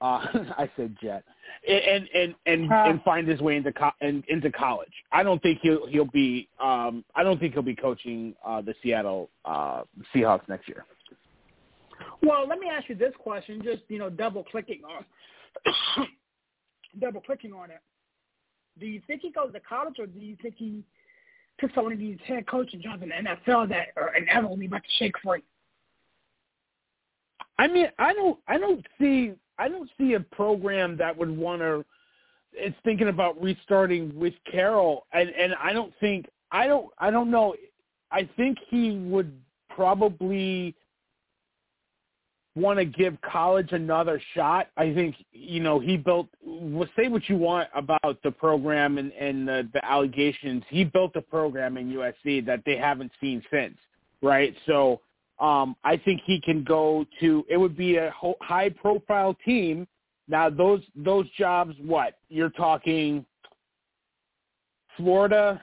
[0.06, 0.20] Uh,
[0.58, 1.24] I said jet,
[1.68, 2.86] and and and huh.
[2.88, 4.92] and find his way into co- in, into college.
[5.12, 6.48] I don't think he'll he'll be.
[6.60, 9.82] Um, I don't think he'll be coaching uh, the Seattle uh,
[10.14, 10.86] Seahawks next year.
[12.22, 16.08] Well, let me ask you this question, just you know, double clicking on
[17.02, 17.80] double clicking on it.
[18.80, 20.84] Do you think he goes to college, or do you think he
[21.58, 24.84] picks up one of these head coaching jobs in the NFL that are inevitably about
[24.84, 25.42] to shake free?
[27.58, 31.62] I mean, I don't, I don't see, I don't see a program that would want
[31.62, 31.86] to.
[32.54, 37.30] It's thinking about restarting with Carroll, and and I don't think, I don't, I don't
[37.30, 37.56] know.
[38.12, 39.34] I think he would
[39.70, 40.76] probably
[42.56, 44.68] want to give college another shot.
[44.78, 46.28] I think you know he built.
[46.44, 50.64] Well, say what you want about the program and, and the, the allegations.
[50.70, 53.78] He built a program in USC that they haven't seen since,
[54.22, 54.56] right?
[54.66, 55.02] So
[55.40, 57.46] um, I think he can go to.
[57.50, 59.88] It would be a high profile team.
[60.28, 63.26] Now those those jobs, what you're talking?
[64.98, 65.62] Florida.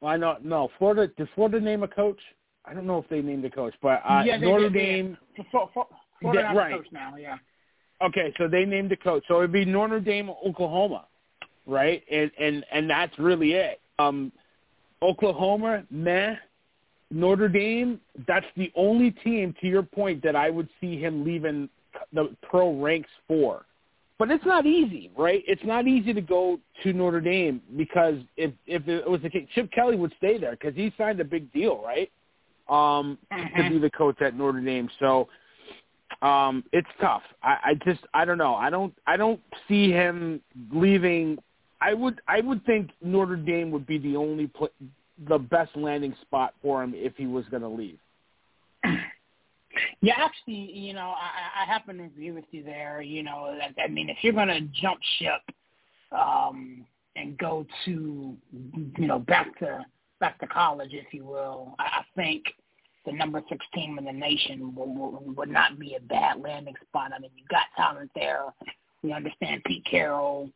[0.00, 1.12] Well, I know no Florida.
[1.16, 2.20] Does Florida name a coach?
[2.66, 5.16] I don't know if they named the coach, but uh, yeah, Notre Dame.
[5.50, 5.86] For, for,
[6.20, 6.74] for, yeah, right.
[6.74, 7.36] coach now, yeah.
[8.02, 9.22] Okay, so they named the coach.
[9.28, 11.06] So it'd be Notre Dame, Oklahoma,
[11.66, 12.02] right?
[12.10, 13.80] And and and that's really it.
[13.98, 14.32] Um,
[15.02, 16.34] Oklahoma, meh.
[17.10, 21.68] Notre Dame, that's the only team, to your point, that I would see him leaving
[22.12, 23.66] the pro ranks for.
[24.18, 25.42] But it's not easy, right?
[25.46, 29.48] It's not easy to go to Notre Dame because if if it was the case,
[29.54, 32.10] Chip Kelly would stay there because he signed a big deal, right?
[32.68, 33.62] um, mm-hmm.
[33.62, 34.88] to be the coach at Notre Dame.
[34.98, 35.28] So
[36.22, 37.22] um, it's tough.
[37.42, 38.54] I, I just I don't know.
[38.54, 40.40] I don't I don't see him
[40.72, 41.38] leaving.
[41.80, 44.70] I would I would think Notre Dame would be the only pl-
[45.28, 47.98] the best landing spot for him if he was going to leave.
[50.00, 53.02] Yeah, actually, you know, I, I happen to agree with you there.
[53.02, 55.40] You know, I, I mean, if you're going to jump ship
[56.12, 56.84] um,
[57.16, 59.84] and go to, you know, back to
[60.20, 62.44] back to college, if you will, I, I think
[63.04, 67.12] the number six team in the nation would, would not be a bad landing spot.
[67.14, 68.44] I mean, you got talent there.
[69.02, 70.50] We understand Pete Carroll,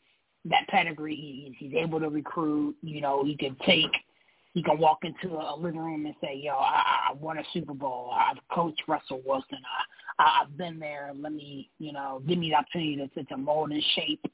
[0.44, 1.16] that pedigree.
[1.16, 2.76] He, he's able to recruit.
[2.82, 3.90] You know, he can take.
[4.58, 7.74] He can walk into a living room and say, "Yo, I, I won a Super
[7.74, 8.12] Bowl.
[8.12, 9.58] I've coached Russell Wilson.
[10.18, 11.12] I, I, I've been there.
[11.16, 14.24] Let me, you know, give me the opportunity to, to mold and shape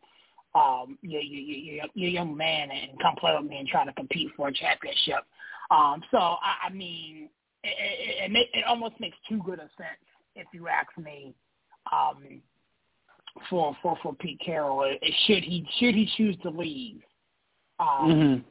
[0.55, 3.93] um, your, your, your, your young man and come play with me and try to
[3.93, 5.27] compete for a championship.
[5.71, 7.29] Um, so, I, I mean,
[7.63, 10.01] it, it, it, it almost makes too good a sense,
[10.37, 11.35] if you ask me,
[11.93, 12.41] um,
[13.51, 14.91] for for for Pete Carroll.
[15.27, 17.03] Should he should he choose to leave?
[17.79, 18.49] Um, mm-hmm.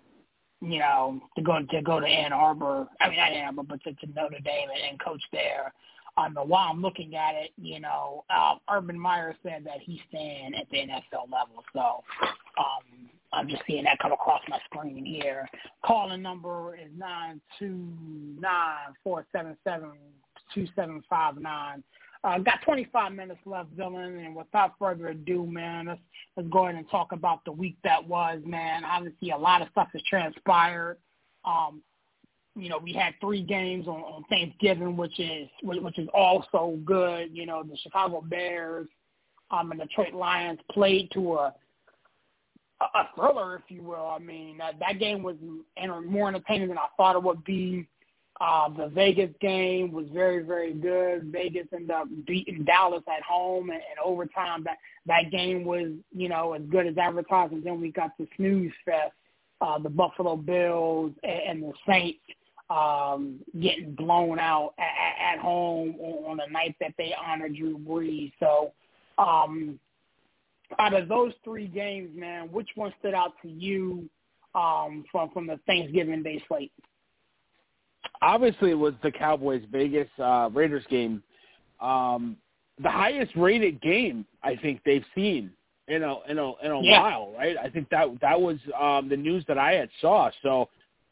[0.64, 2.88] You know, to go to go to Ann Arbor.
[3.02, 5.74] I mean, not Ann Arbor, but to, to Notre Dame and, coach there.
[6.16, 10.00] Um, but while I'm looking at it, you know, uh, Urban Meyer said that he's
[10.10, 11.64] staying at the NFL level.
[11.74, 12.04] So
[12.60, 15.50] um, I'm just seeing that come across my screen here.
[15.84, 17.90] Calling number is nine two
[18.40, 19.92] nine four seven seven
[20.54, 21.84] two seven five nine.
[22.24, 26.00] Uh, got 25 minutes left, Dylan, and without further ado, man, let's,
[26.38, 28.86] let's go ahead and talk about the week that was, man.
[28.86, 30.98] Obviously, a lot of stuff has transpired.
[31.44, 31.82] Um,
[32.56, 37.30] you know, we had three games on, on Thanksgiving, which is which is also good.
[37.34, 38.88] You know, the Chicago Bears
[39.52, 41.54] um, and Detroit Lions played to a
[42.82, 44.08] a thriller, if you will.
[44.08, 45.36] I mean, that that game was
[46.06, 47.88] more entertaining than I thought it would be.
[48.42, 51.32] Uh, the Vegas game was very, very good.
[51.32, 54.64] Vegas ended up beating Dallas at home and, and overtime.
[54.64, 57.54] That that game was, you know, as good as advertised.
[57.54, 59.14] And then we got the snooze fest,
[59.62, 62.20] uh, the Buffalo Bills and, and the Saints
[62.70, 68.32] um, getting blown out at, at home on, the night that they honored Drew Brees.
[68.40, 68.72] So
[69.18, 69.80] um,
[70.80, 74.10] out of those three games, man, which one stood out to you
[74.56, 76.72] um, from from the Thanksgiving Day slate?
[78.24, 81.22] Obviously, it was the Cowboys Vegas uh, Raiders game,
[81.82, 82.38] um,
[82.82, 85.52] the highest rated game I think they've seen
[85.90, 87.02] in a in a in a Yeah.
[87.02, 87.58] while, right?
[87.62, 90.30] I think that that was um, the news that I had saw.
[90.42, 90.70] So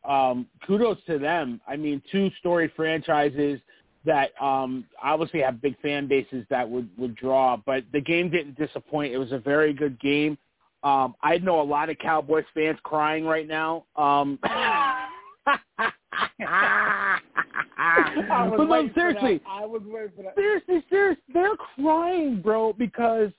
[0.08, 1.60] um, kudos to them.
[1.68, 3.60] I mean, two storied franchises
[4.06, 8.58] that um, obviously have big fan bases that would would draw, but the game didn't
[8.58, 9.14] disappoint.
[9.14, 10.38] It was a very good game.
[10.84, 13.86] Um, I know a lot of Cowboys fans crying right now.
[13.96, 14.40] Um,
[18.58, 19.42] but no, seriously.
[19.48, 20.36] I was waiting for that.
[20.36, 23.32] seriously, seriously, they're crying, bro, because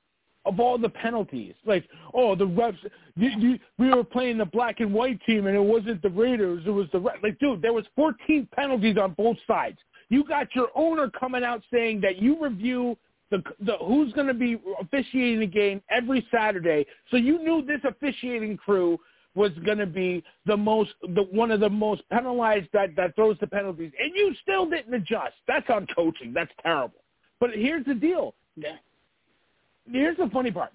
[0.44, 1.54] of all the penalties.
[1.64, 2.78] Like, oh, the refs.
[3.16, 6.62] You, you, we were playing the black and white team, and it wasn't the Raiders.
[6.66, 7.12] It was the Re-.
[7.22, 7.62] like, dude.
[7.62, 9.78] There was 14 penalties on both sides.
[10.08, 12.96] You got your owner coming out saying that you review
[13.30, 16.84] the the who's going to be officiating the game every Saturday.
[17.10, 18.98] So you knew this officiating crew
[19.34, 23.36] was going to be the most the one of the most penalized that that throws
[23.40, 25.34] the penalties, and you still didn't adjust.
[25.48, 26.32] That's on coaching.
[26.34, 27.02] That's terrible.
[27.40, 28.34] But here's the deal.
[28.56, 28.76] Yeah.
[29.90, 30.72] Here's the funny part.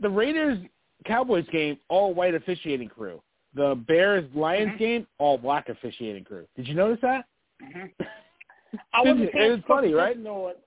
[0.00, 0.58] The Raiders
[1.06, 3.20] Cowboys game, all white officiating crew.
[3.54, 4.78] The Bears Lions Mhm.
[4.78, 6.46] game, all black officiating crew.
[6.56, 7.24] Did you notice that?
[7.62, 7.90] Mhm.
[8.92, 10.10] I wasn't It was funny, right?
[10.16, 10.63] attention to it.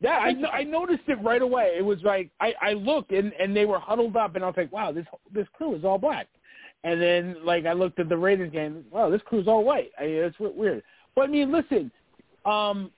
[0.00, 1.74] Yeah, I, I noticed it right away.
[1.76, 4.56] It was like I, I looked and and they were huddled up, and I was
[4.56, 6.26] like, wow, this this crew is all black.
[6.84, 9.90] And then like I looked at the Raiders game, wow, this crew's all white.
[9.98, 10.82] I mean, it's weird.
[11.14, 11.90] But I mean, listen,
[12.46, 12.90] um,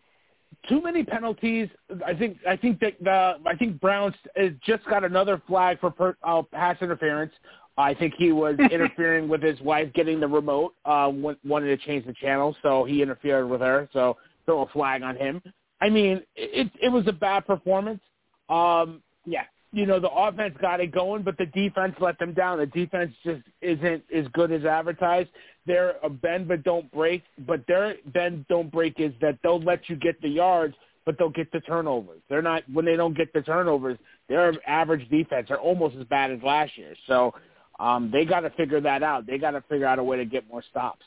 [0.68, 1.68] too many penalties.
[2.06, 5.90] I think I think that the I think Browns has just got another flag for
[5.90, 7.32] per, uh, pass interference.
[7.76, 11.84] I think he was interfering with his wife getting the remote, uh, wa- wanted to
[11.84, 13.88] change the channel, so he interfered with her.
[13.92, 15.42] So throw a flag on him.
[15.82, 18.00] I mean, it it was a bad performance.
[18.48, 19.44] Um, Yeah.
[19.72, 22.58] you know, the offense got it going, but the defense let them down.
[22.58, 25.30] The defense just isn't as good as advertised.
[25.66, 29.88] They're a bend but don't break, but their bend don't break is that they'll let
[29.88, 30.74] you get the yards,
[31.04, 32.20] but they'll get the turnovers.
[32.28, 35.48] They're not when they don't get the turnovers, they're average defense.
[35.48, 36.94] They're almost as bad as last year.
[37.06, 37.34] So
[37.80, 39.26] um, they got to figure that out.
[39.26, 41.04] They got to figure out a way to get more stops.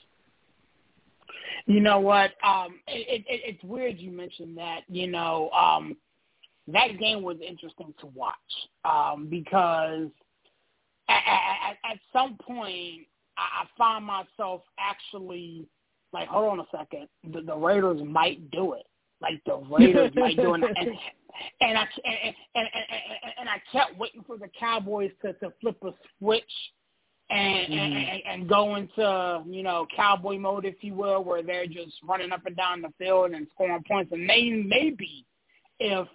[1.66, 2.32] You know what?
[2.44, 4.82] Um, it, it, it's weird you mentioned that.
[4.88, 5.98] You know, um,
[6.68, 8.34] that game was interesting to watch
[8.84, 10.10] um, because
[11.10, 13.08] at, at, at some point
[13.38, 15.68] I, I find myself actually
[16.14, 18.86] like, hold on a second, the, the Raiders might do it.
[19.22, 20.90] Like the Raiders might do it, and,
[21.62, 25.78] and I and, and, and, and I kept waiting for the Cowboys to, to flip
[25.84, 26.44] a switch
[27.30, 31.66] and, and, and and go into you know cowboy mode, if you will, where they're
[31.66, 34.12] just running up and down the field and scoring points.
[34.12, 35.26] And maybe maybe
[35.80, 36.08] if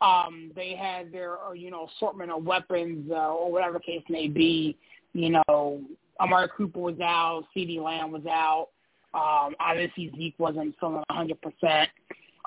[0.00, 4.28] um they had their uh, you know assortment of weapons uh, or whatever case may
[4.28, 4.76] be,
[5.14, 5.80] you know,
[6.20, 8.68] Amari Cooper was out, CeeDee Lamb was out.
[9.14, 11.90] Um, obviously Zeke wasn't feeling 100 percent.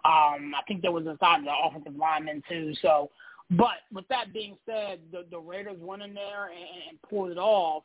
[0.05, 2.73] Um, I think there was a side of the offensive lineman too.
[2.81, 3.09] So,
[3.51, 7.37] but with that being said, the, the Raiders went in there and, and pulled it
[7.37, 7.83] off.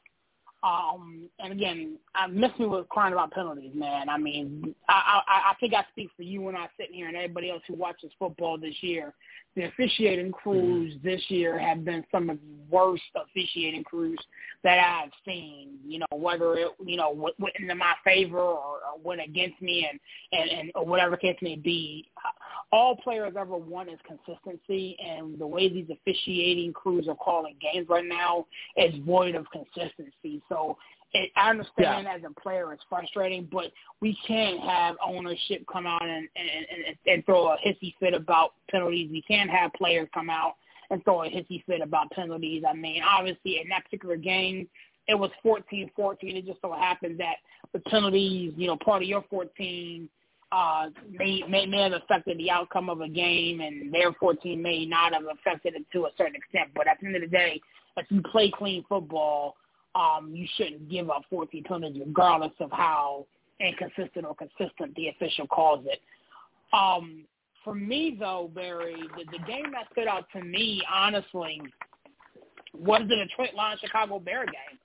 [0.63, 4.11] Um, and again, I miss me with crying about penalties, man.
[4.11, 7.17] I mean, I, I, I think I speak for you when I sit here and
[7.17, 9.15] everybody else who watches football this year.
[9.57, 14.19] The officiating crews this year have been some of the worst officiating crews
[14.63, 15.79] that I've seen.
[15.87, 19.61] You know, whether it you know went went into my favor or, or went against
[19.63, 19.99] me, and
[20.39, 22.07] and and or whatever case may be.
[22.73, 27.89] All players ever want is consistency, and the way these officiating crews are calling games
[27.89, 28.47] right now
[28.77, 30.41] is void of consistency.
[30.49, 30.79] So
[31.13, 36.03] it, I understand as a player it's frustrating, but we can't have ownership come out
[36.03, 39.11] and, and, and, and throw a hissy fit about penalties.
[39.11, 40.55] We can't have players come out
[40.91, 42.63] and throw a hissy fit about penalties.
[42.69, 44.69] I mean, obviously in that particular game,
[45.09, 45.89] it was 14-14.
[46.21, 47.37] It just so happened that
[47.73, 50.09] the penalties, you know, part of your 14
[50.53, 54.85] uh, may, may may have affected the outcome of a game, and their 14 may
[54.85, 56.71] not have affected it to a certain extent.
[56.75, 57.61] But at the end of the day,
[57.97, 59.57] if you play clean football,
[59.95, 63.27] um, you shouldn't give up 14 penalties, regardless of how
[63.61, 66.01] inconsistent or consistent the official calls it.
[66.73, 67.25] Um,
[67.63, 71.61] for me, though, Barry, the, the game that stood out to me, honestly,
[72.75, 74.79] was the Detroit Lions Chicago Bear game.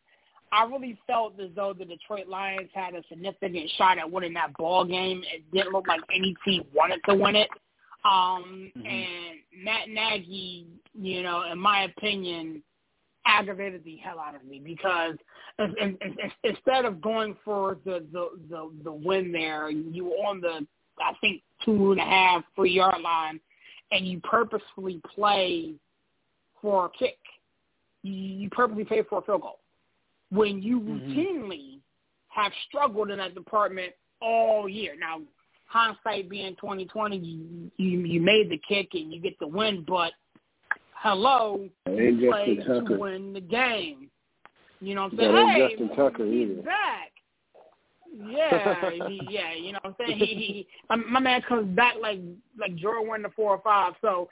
[0.56, 4.54] I really felt as though the Detroit Lions had a significant shot at winning that
[4.54, 5.22] ball game.
[5.34, 7.50] It didn't look like any team wanted to win it.
[8.06, 8.88] Um, Mhm.
[8.88, 12.64] And Matt Nagy, you know, in my opinion,
[13.26, 15.18] aggravated the hell out of me because
[15.58, 20.26] in- in- in- instead of going for the, the, the, the win there, you were
[20.28, 20.66] on the,
[21.00, 23.40] I think, two and a half, three yard line,
[23.92, 25.74] and you purposefully play
[26.62, 27.18] for a kick.
[28.04, 29.60] You, you purposely pay for a field goal.
[30.36, 31.16] When you Mhm.
[31.16, 31.80] routinely
[32.36, 34.96] have struggled in that department all year.
[34.98, 35.22] Now,
[35.68, 39.84] hindsight being twenty twenty, you, you you made the kick and you get the win,
[39.88, 40.12] but
[40.96, 42.98] hello, you played to Tucker.
[42.98, 44.10] win the game.
[44.82, 45.48] You know what I'm saying?
[45.48, 46.62] hey, Justin Tucker he's either.
[46.64, 47.12] back.
[48.18, 50.20] Yeah, he, yeah, you know what I'm saying.
[50.20, 52.20] He, he, he my, my man comes back like
[52.60, 53.94] like Jordan won the four or five.
[54.02, 54.30] So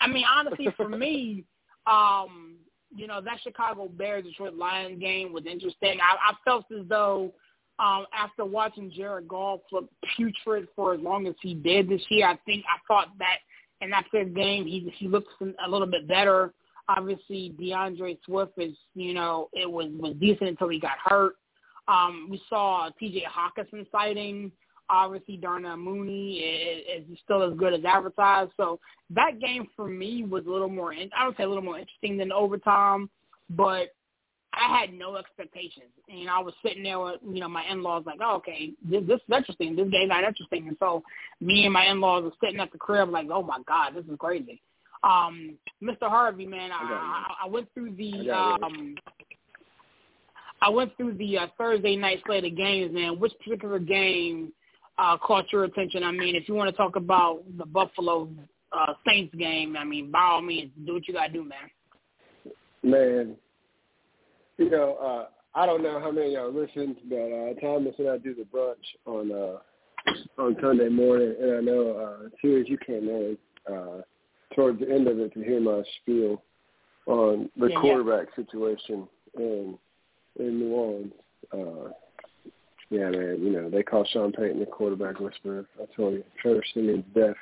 [0.00, 1.44] I mean, honestly, for me,
[1.86, 2.56] um,
[2.94, 5.98] you know that Chicago Bears Detroit Lions game was interesting.
[6.00, 7.32] I, I felt as though
[7.78, 12.28] um, after watching Jared Goff look putrid for as long as he did this year,
[12.28, 13.38] I think I thought that
[13.80, 16.52] in that fifth game he he looked a little bit better.
[16.88, 21.34] Obviously, D'Andre Swift is you know it was was decent until he got hurt.
[21.86, 23.24] Um, we saw T.J.
[23.24, 24.50] Hockenson sighting.
[24.90, 28.52] Obviously, Darnell Mooney is, is still as good as advertised.
[28.56, 28.78] So
[29.10, 32.16] that game for me was a little more, I would say a little more interesting
[32.16, 33.08] than overtime,
[33.50, 33.94] but
[34.52, 35.90] I had no expectations.
[36.08, 39.16] And I was sitting there with, you know, my in-laws like, oh, okay, this, this
[39.16, 39.74] is interesting.
[39.74, 40.68] This game's not interesting.
[40.68, 41.02] And so
[41.40, 44.18] me and my in-laws were sitting at the crib like, oh, my God, this is
[44.18, 44.60] crazy.
[45.02, 46.08] Um, Mr.
[46.08, 48.32] Harvey, man, I, I, I went through the you.
[48.32, 48.94] um,
[50.62, 53.18] I went through the uh, Thursday night slate of games, man.
[53.20, 54.52] Which particular game
[54.98, 56.04] uh, caught your attention?
[56.04, 58.28] I mean, if you want to talk about the Buffalo
[58.72, 61.70] uh, Saints game, I mean, by all means, do what you got to do, man.
[62.82, 63.36] Man,
[64.58, 68.08] you know, uh, I don't know how many of y'all listened, but uh, Thomas and
[68.08, 68.74] I do the brunch
[69.06, 69.58] on uh,
[70.42, 73.38] on Sunday morning, and I know uh, too as you came in
[73.72, 74.02] uh,
[74.54, 76.42] towards the end of it to hear my spiel
[77.06, 77.80] on the Yeah, yeah.
[77.80, 79.78] quarterback situation in
[80.38, 81.12] in New Orleans.
[81.52, 81.90] Uh,
[82.94, 85.66] yeah, man, you know they call Sean Payton the quarterback whisperer.
[85.82, 87.36] I told you, Trevor Siemian's deaf,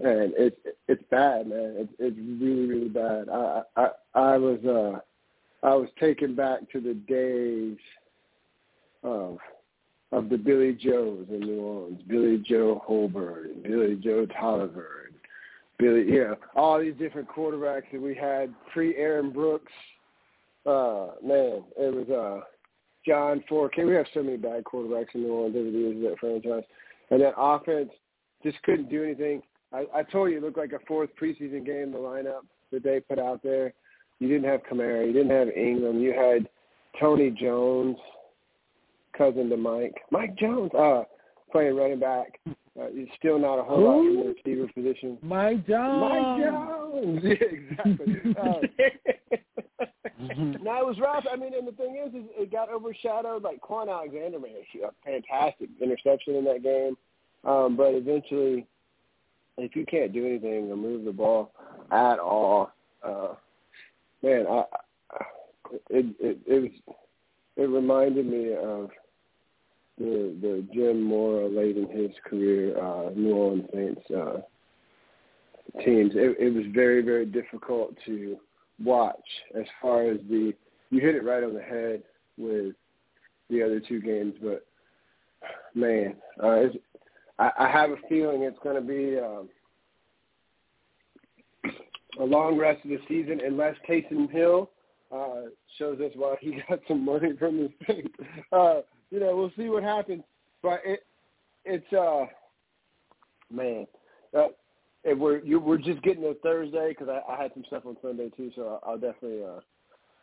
[0.00, 0.56] and it's
[0.86, 1.76] it's bad, man.
[1.78, 3.30] It's it's really really bad.
[3.30, 7.78] I I I was uh I was taken back to the days
[9.02, 9.38] of
[10.12, 15.14] of the Billy Joes in New Orleans, Billy Joe Hobert and Billy Joe Tolliver and
[15.78, 19.72] Billy, you know, all these different quarterbacks that we had pre Aaron Brooks.
[20.66, 22.44] Uh, man, it was uh
[23.06, 23.86] John Fourcade.
[23.86, 26.64] We have so many bad quarterbacks in New Orleans over the years of that franchise,
[27.10, 27.90] and that offense
[28.42, 29.42] just couldn't do anything.
[29.72, 31.92] I, I told you it looked like a fourth preseason game.
[31.92, 32.42] The lineup
[32.72, 33.72] that they put out there.
[34.18, 35.06] You didn't have Kamara.
[35.06, 36.00] You didn't have Ingram.
[36.00, 36.48] You had
[37.00, 37.96] Tony Jones,
[39.16, 39.94] cousin to Mike.
[40.10, 41.04] Mike Jones, uh,
[41.50, 42.38] playing running back.
[42.48, 45.18] Uh, he's still not a whole lot from the receiver position.
[45.22, 46.00] Mike Jones.
[46.00, 46.70] Mike Jones.
[47.22, 48.16] Yeah, exactly.
[48.38, 49.36] Uh,
[50.20, 51.24] no, it was rough.
[51.30, 53.42] I mean, and the thing is, is it got overshadowed.
[53.42, 56.96] Like Kwon Alexander made a fantastic interception in that game,
[57.44, 58.66] um, but eventually,
[59.58, 61.52] if you can't do anything or move the ball
[61.90, 62.70] at all,
[63.02, 63.34] uh,
[64.22, 64.64] man, I
[65.88, 66.96] it, it it was
[67.56, 68.90] it reminded me of
[69.98, 74.40] the the Jim Mora late in his career uh, New Orleans Saints uh,
[75.84, 76.12] teams.
[76.14, 78.38] It, it was very very difficult to
[78.82, 79.16] watch
[79.58, 80.54] as far as the
[80.90, 82.02] you hit it right on the head
[82.36, 82.74] with
[83.48, 84.66] the other two games, but
[85.74, 86.76] man, uh, it's,
[87.38, 89.48] I, I have a feeling it's going to be um,
[92.18, 94.70] a long rest of the season unless Taysom Hill
[95.12, 95.42] uh,
[95.78, 98.14] shows us why he got some money from the state.
[98.52, 100.22] Uh, you know, we'll see what happens,
[100.62, 101.04] but it
[101.64, 102.26] it's uh
[103.52, 103.86] man.
[104.36, 104.48] Uh,
[105.04, 107.96] if we're you, we're just getting to Thursday because I, I had some stuff on
[108.02, 109.60] Sunday too, so I'll, I'll definitely uh,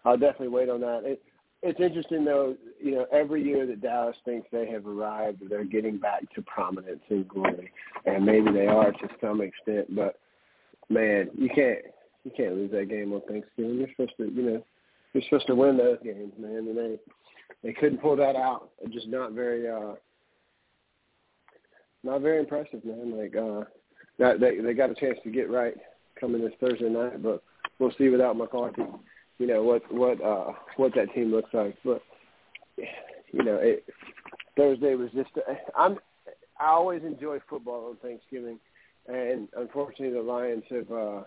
[0.06, 1.02] I'll definitely wait on that.
[1.04, 1.22] It,
[1.64, 5.98] it's interesting though, you know, every year that Dallas thinks they have arrived, they're getting
[5.98, 7.72] back to prominence and glory,
[8.06, 9.96] and maybe they are to some extent.
[9.96, 10.20] But
[10.90, 11.80] man, you can't
[12.24, 13.80] you can't lose that game on Thanksgiving.
[13.80, 14.64] You're supposed to, you know,
[15.14, 17.00] you're supposed to win those games, man, and they
[17.64, 18.70] they couldn't pull that out.
[18.92, 19.96] Just not very uh,
[22.04, 23.18] not very impressive, man.
[23.18, 23.64] Like uh,
[24.20, 25.76] that they they got a chance to get right
[26.20, 27.44] coming this Thursday night, but
[27.80, 28.84] we'll see without McCarthy.
[29.40, 32.02] You know what what uh what that team looks like, but
[32.78, 33.86] you know it,
[34.56, 35.30] Thursday was just
[35.78, 35.98] I'm
[36.60, 38.60] I always enjoy football on Thanksgiving,
[39.08, 41.24] and unfortunately the Lions have uh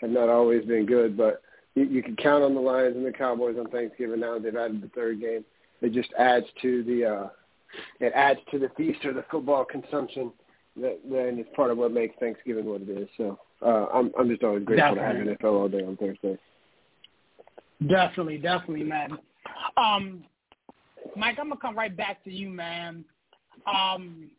[0.00, 1.42] have not always been good, but
[1.74, 4.82] you, you can count on the Lions and the Cowboys on Thanksgiving now they've added
[4.82, 5.44] the third game.
[5.82, 7.28] It just adds to the uh
[8.00, 10.32] it adds to the feast or the football consumption
[10.80, 13.08] that then it's part of what makes Thanksgiving what it is.
[13.16, 15.24] So uh, I'm I'm just always grateful Definitely.
[15.24, 16.38] to have NFL all day on Thursday.
[17.88, 19.18] Definitely, definitely, man.
[19.76, 20.24] Um,
[21.16, 23.04] Mike, I'm gonna come right back to you, man.
[23.66, 24.30] Um,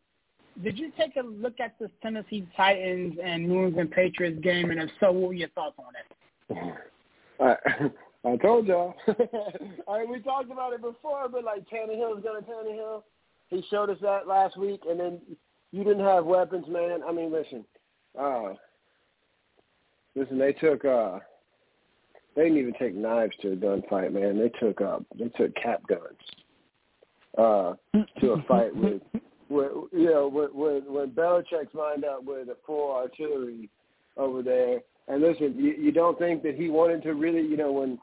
[0.64, 4.80] did you take a look at this Tennessee Titans and New England Patriots game, and
[4.80, 6.76] if so, what were your thoughts on it?
[7.40, 7.56] I,
[8.26, 8.94] I told y'all.
[9.08, 13.04] I mean, we talked about it before, but like Tannehill's gonna Tannehill.
[13.50, 15.20] He showed us that last week, and then
[15.74, 17.01] you didn't have weapons, man.
[17.05, 17.65] I mean, listen,
[18.17, 18.53] uh,
[20.15, 20.38] listen.
[20.38, 20.86] They took.
[20.86, 21.19] uh
[22.36, 24.39] They didn't even take knives to a gunfight, man.
[24.39, 24.80] They took.
[24.80, 26.19] uh They took cap guns.
[27.36, 27.74] Uh,
[28.21, 29.01] to a fight with,
[29.49, 33.67] with you know, when when, when Belichick's lined up with a full artillery
[34.15, 34.80] over there.
[35.07, 37.97] And listen, you, you don't think that he wanted to really, you know, when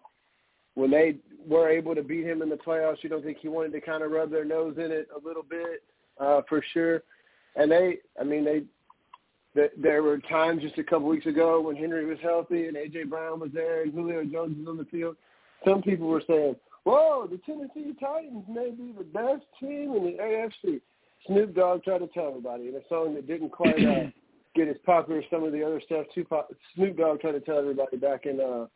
[0.75, 1.17] when they
[1.47, 4.03] were able to beat him in the playoffs, you don't think he wanted to kind
[4.03, 5.85] of rub their nose in it a little bit,
[6.19, 7.03] uh, for sure.
[7.57, 8.63] And they, I mean, they,
[9.55, 13.09] they, there were times just a couple weeks ago when Henry was healthy and AJ
[13.09, 15.17] Brown was there and Julio Jones was on the field.
[15.65, 20.17] Some people were saying, "Whoa, the Tennessee Titans may be the best team in the
[20.23, 20.81] AFC."
[21.27, 24.11] Snoop Dogg tried to tell everybody in a song that didn't quite uh,
[24.55, 26.07] get as popular as some of the other stuff.
[26.15, 28.67] Tupac, Snoop Dogg tried to tell everybody back in uh,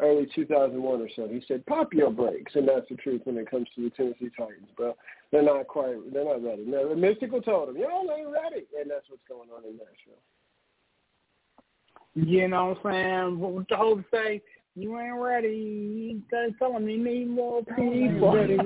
[0.00, 1.28] early 2001 or so.
[1.28, 4.30] He said, "Pop your brakes," and that's the truth when it comes to the Tennessee
[4.36, 4.94] Titans, bro.
[5.32, 6.12] They're not quite.
[6.12, 6.64] They're not ready.
[6.64, 10.22] No, the Mystikal told them, "Y'all ain't ready," and that's what's going on in Nashville.
[12.14, 13.38] You know what I'm saying?
[13.40, 14.42] What the whole say?
[14.74, 16.22] You ain't ready.
[16.30, 18.34] They're telling me need more people.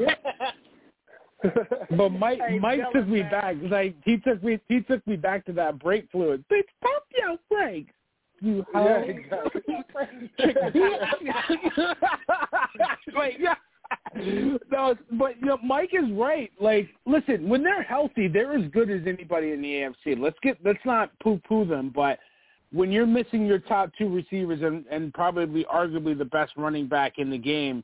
[1.97, 3.31] But Mike, Hey, Mike took me man.
[3.31, 3.57] back.
[3.63, 6.45] Like he took me, he took me back to that brake fluid.
[6.53, 7.93] Bitch, pump your brakes.
[8.41, 9.63] You Yeah, exactly.
[13.15, 13.55] like, yeah.
[14.71, 16.51] No, but you know, Mike is right.
[16.61, 20.19] Like, listen, when they're healthy, they're as good as anybody in the AFC.
[20.19, 22.19] Let's get, let's not poo-poo them, but
[22.73, 27.15] when you're missing your top two receivers and, and probably arguably the best running back
[27.19, 27.83] in the game,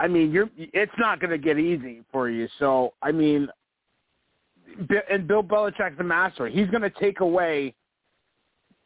[0.00, 2.48] I mean, you're it's not going to get easy for you.
[2.58, 3.48] So, I mean,
[5.10, 6.48] and Bill Belichick's the master.
[6.48, 7.74] He's going to take away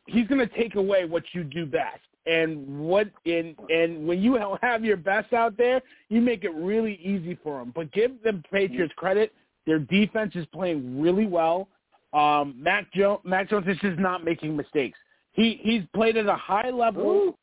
[0.07, 2.01] he's going to take away what you do best.
[2.27, 6.99] And what in and when you have your best out there, you make it really
[7.03, 7.73] easy for them.
[7.75, 9.33] But give the Patriots credit;
[9.65, 11.69] their defense is playing really well.
[12.13, 14.99] Um, Mac Jones, Mac Jones is just not making mistakes.
[15.33, 17.39] He he's played at a high level.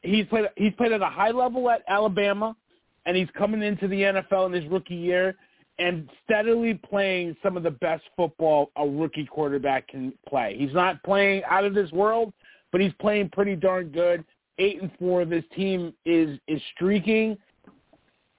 [0.00, 2.56] He's played he's played at a high level at Alabama,
[3.04, 5.36] and he's coming into the NFL in his rookie year
[5.78, 10.56] and steadily playing some of the best football a rookie quarterback can play.
[10.58, 12.32] He's not playing out of this world,
[12.72, 14.24] but he's playing pretty darn good.
[14.58, 17.36] Eight and four of his team is is streaking.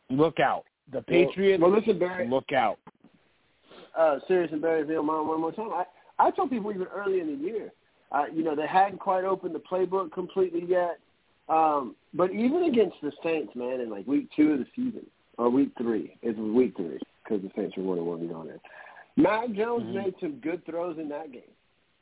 [0.09, 0.63] Look out.
[0.91, 2.27] The Patriots Well, listen, Barry.
[2.27, 2.79] look out.
[3.95, 5.69] uh, serious and Barry, if you one more time.
[5.71, 5.83] I,
[6.17, 7.71] I told people even early in the year,
[8.11, 10.97] uh, you know, they hadn't quite opened the playbook completely yet.
[11.49, 15.05] Um, but even against the Saints, man, in like week two of the season,
[15.37, 18.49] or week three, it was week three because the Saints were one and one going
[18.49, 18.59] in.
[19.21, 19.93] Mac Jones Mhm.
[19.93, 21.51] made some good throws in that game.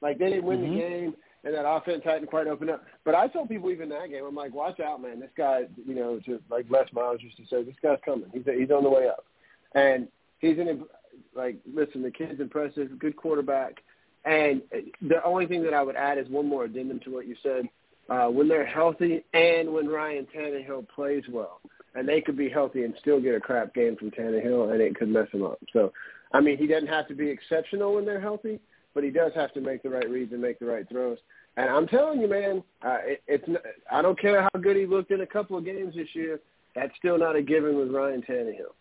[0.01, 0.69] Like they didn't win Mhm.
[0.69, 2.83] the game, and that offense hadn't quite opened up.
[3.03, 5.19] But I told people even that game, I'm like, watch out, man.
[5.19, 8.29] This guy, you know, to like Les Miles used to say, this guy's coming.
[8.33, 9.25] He's he's on the way up,
[9.73, 10.07] and
[10.39, 10.85] he's an
[11.33, 13.81] like listen, the kid's impressive, good quarterback.
[14.25, 14.63] And
[15.01, 17.69] the only thing that I would add is one more addendum to what you said.
[18.09, 21.59] Uh, when they're healthy and when Ryan Tannehill plays well,
[21.95, 24.95] and they could be healthy and still get a crap game from Tannehill, and it
[24.95, 25.59] could mess them up.
[25.73, 25.91] So,
[26.33, 28.59] I mean, he doesn't have to be exceptional when they're healthy,
[28.93, 31.17] but he does have to make the right reads and make the right throws.
[31.57, 33.45] And I'm telling you, man, uh, it, it's
[33.91, 36.39] I don't care how good he looked in a couple of games this year.
[36.75, 38.73] That's still not a given with Ryan Tannehill.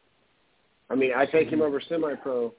[0.91, 2.53] I mean, I take him over semi-pro,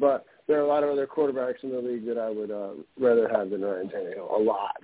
[0.00, 2.70] but there are a lot of other quarterbacks in the league that I would uh,
[2.98, 4.38] rather have than Ryan Tannehill.
[4.38, 4.76] A lot.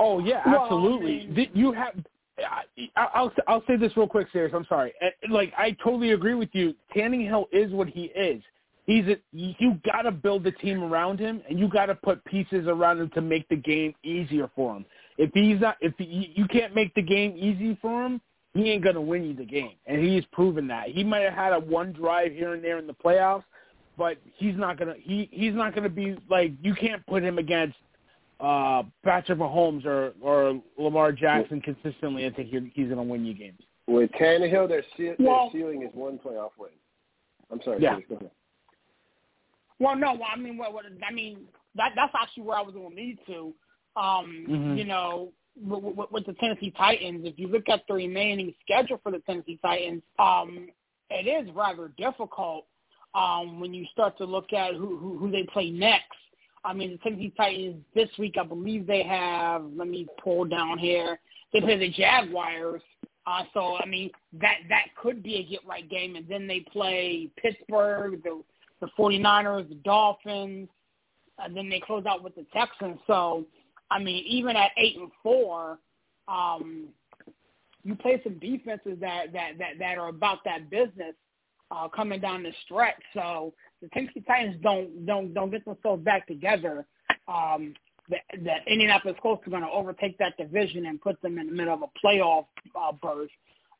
[0.00, 1.26] Oh yeah, Well, I absolutely.
[1.28, 1.94] mean- you have.
[2.38, 4.52] I, I'll I'll say this real quick, serious.
[4.54, 4.92] I'm sorry.
[5.28, 6.74] Like I totally agree with you.
[6.94, 8.42] Tannehill is what he is.
[8.86, 12.22] He's a, you got to build the team around him, and you got to put
[12.26, 14.84] pieces around him to make the game easier for him.
[15.16, 18.20] If he's not, if he, you can't make the game easy for him,
[18.52, 20.88] he ain't gonna win you the game, and he's proven that.
[20.88, 23.44] He might have had a one drive here and there in the playoffs,
[23.96, 27.76] but he's not gonna he he's not gonna be like you can't put him against
[28.40, 33.24] uh Patrick Mahomes or or Lamar Jackson consistently I think he- he's going to win
[33.24, 33.60] you games.
[33.86, 36.70] With Tannehill, their, ce- Well- their ceiling is one playoff win.
[37.50, 37.82] I'm sorry.
[37.82, 38.00] Yeah.
[38.00, 38.20] Chris.
[39.78, 41.40] Well, no, well, I mean, what, what, I mean,
[41.74, 43.52] that that's actually where I was going to lead to.
[43.96, 44.78] Um, Mhm.
[44.78, 48.98] You know, with, with, with the Tennessee Titans, if you look at the remaining schedule
[49.02, 50.68] for the Tennessee Titans, um,
[51.10, 52.66] it is rather difficult
[53.14, 56.16] um, when you start to look at who, who who they play next.
[56.64, 59.64] I mean, the Tennessee Titans this week, I believe they have.
[59.76, 61.18] Let me pull down here.
[61.52, 62.82] They play the Jaguars.
[63.26, 64.10] Uh, so I mean,
[64.40, 68.42] that that could be a get right game, and then they play Pittsburgh, the
[68.80, 70.68] the 49ers, the Dolphins,
[71.38, 72.98] and then they close out with the Texans.
[73.06, 73.46] So,
[73.90, 75.78] I mean, even at eight and four,
[76.28, 76.88] um,
[77.82, 81.14] you play some defenses that that that that are about that business
[81.74, 83.02] uh, coming down the stretch.
[83.12, 83.52] So
[83.82, 86.86] the Tennessee Titans don't don't don't get themselves back together.
[87.28, 87.74] Um,
[88.08, 91.52] the, the Indianapolis Colts are going to overtake that division and put them in the
[91.52, 92.46] middle of a playoff
[92.78, 93.30] uh, berth.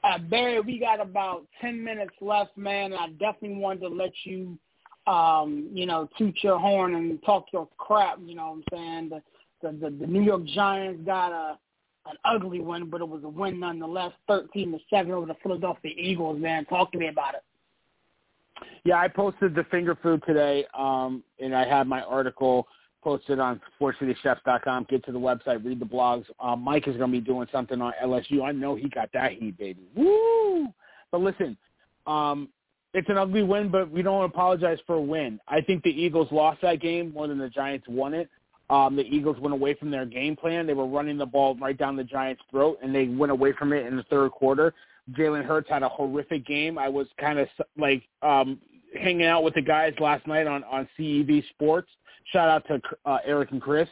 [0.02, 2.92] Uh, Barry, we got about ten minutes left, man.
[2.92, 4.58] I definitely wanted to let you,
[5.06, 8.18] um, you know, toot your horn and talk your crap.
[8.24, 9.08] You know what I'm saying?
[9.10, 9.22] The
[9.62, 11.58] the, the, the New York Giants got a
[12.06, 15.92] an ugly win, but it was a win nonetheless, thirteen to seven over the Philadelphia
[15.96, 16.38] Eagles.
[16.38, 17.42] Man, talk to me about it.
[18.84, 22.66] Yeah, I posted the finger food today, um, and I have my article
[23.02, 24.86] posted on sportscitychefs.com.
[24.88, 26.24] Get to the website, read the blogs.
[26.40, 28.42] Um, Mike is going to be doing something on LSU.
[28.42, 29.86] I know he got that heat, baby.
[29.94, 30.68] Woo!
[31.10, 31.56] But listen,
[32.06, 32.48] um,
[32.94, 35.40] it's an ugly win, but we don't apologize for a win.
[35.48, 38.28] I think the Eagles lost that game more than the Giants won it.
[38.70, 40.66] Um, the Eagles went away from their game plan.
[40.66, 43.72] They were running the ball right down the Giants' throat, and they went away from
[43.72, 44.72] it in the third quarter.
[45.12, 46.78] Jalen Hurts had a horrific game.
[46.78, 47.48] I was kind of
[47.78, 48.60] like um,
[48.98, 51.88] hanging out with the guys last night on on CEV Sports.
[52.32, 53.88] Shout out to uh, Eric and Chris.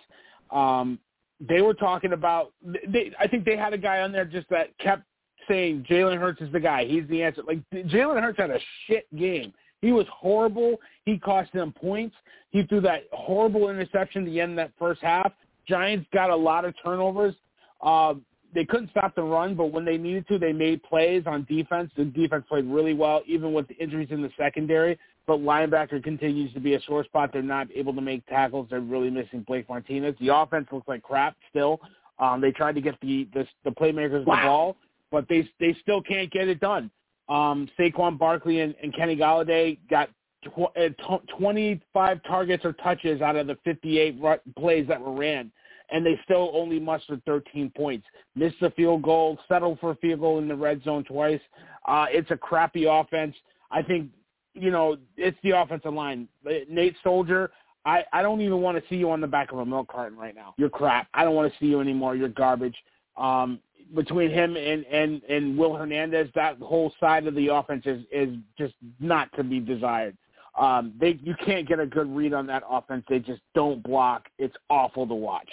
[0.51, 0.99] Um,
[1.41, 2.53] they were talking about.
[2.89, 5.03] They, I think they had a guy on there just that kept
[5.49, 6.85] saying Jalen Hurts is the guy.
[6.85, 7.43] He's the answer.
[7.43, 9.53] Like Jalen Hurts had a shit game.
[9.81, 10.77] He was horrible.
[11.05, 12.15] He cost them points.
[12.51, 15.33] He threw that horrible interception at the end of that first half.
[15.67, 17.35] Giants got a lot of turnovers.
[17.81, 18.15] Uh,
[18.55, 21.91] they couldn't stop the run, but when they needed to, they made plays on defense.
[21.97, 24.99] The defense played really well, even with the injuries in the secondary.
[25.27, 27.31] But linebacker continues to be a sore spot.
[27.33, 28.67] They're not able to make tackles.
[28.71, 30.17] They're really missing Blake Martinez.
[30.21, 31.81] The offense looks like crap still.
[32.19, 34.37] Um, they tried to get the the, the playmakers wow.
[34.37, 34.77] the ball,
[35.11, 36.91] but they they still can't get it done.
[37.29, 40.11] Um, Saquon Barkley and, and Kenny Golladay got
[40.45, 44.21] tw- uh, 25 targets or touches out of the 58
[44.57, 45.51] plays that were ran
[45.93, 48.07] and they still only mustered 13 points.
[48.35, 51.41] Missed a field goal, settled for a field goal in the red zone twice.
[51.87, 53.35] Uh, it's a crappy offense.
[53.71, 54.09] I think,
[54.55, 56.29] you know, it's the offensive line.
[56.69, 57.51] Nate Solder,
[57.85, 60.19] I, I don't even want to see you on the back of a milk carton
[60.19, 60.55] right now.
[60.57, 61.09] You're crap.
[61.15, 62.17] I don't want to see you anymore.
[62.17, 62.77] You're garbage.
[63.17, 63.61] Um,
[63.95, 68.35] between him and, and, and Will Hernandez, that whole side of the offense is, is
[68.57, 70.17] just not to be desired.
[70.59, 73.05] Um, they you can't get a good read on that offense.
[73.09, 74.29] They just don't block.
[74.39, 75.49] It's awful to watch.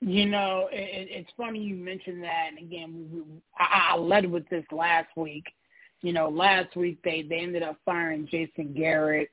[0.00, 2.50] You know, it, it's funny you mentioned that.
[2.50, 3.22] And again, we,
[3.58, 5.44] I, I led with this last week.
[6.02, 9.30] You know, last week they they ended up firing Jason Garrett.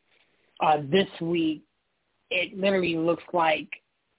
[0.60, 1.64] Uh, this week,
[2.32, 3.70] it literally looks like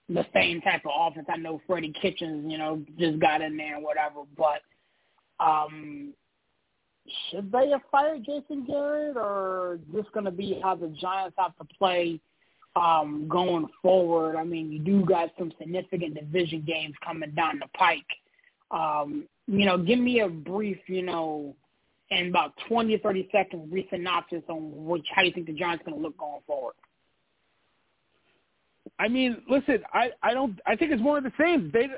[0.09, 1.27] the same type of offense.
[1.29, 4.61] I know Freddie Kitchens, you know, just got in there and whatever, but
[5.45, 6.15] um,
[7.31, 11.57] should they have fired Jason Garrett, or just going to be how the Giants have
[11.57, 12.21] to play?
[12.77, 14.37] Um, going forward.
[14.37, 18.07] I mean, you do got some significant division games coming down the pike.
[18.71, 21.57] Um, you know, give me a brief, you know,
[22.11, 25.85] in about 20 or 30 seconds, brief synopsis on which how you think the Giants
[25.85, 26.75] going to look going forward.
[28.99, 31.71] I mean, listen, I I don't I think it's more of the same.
[31.73, 31.89] They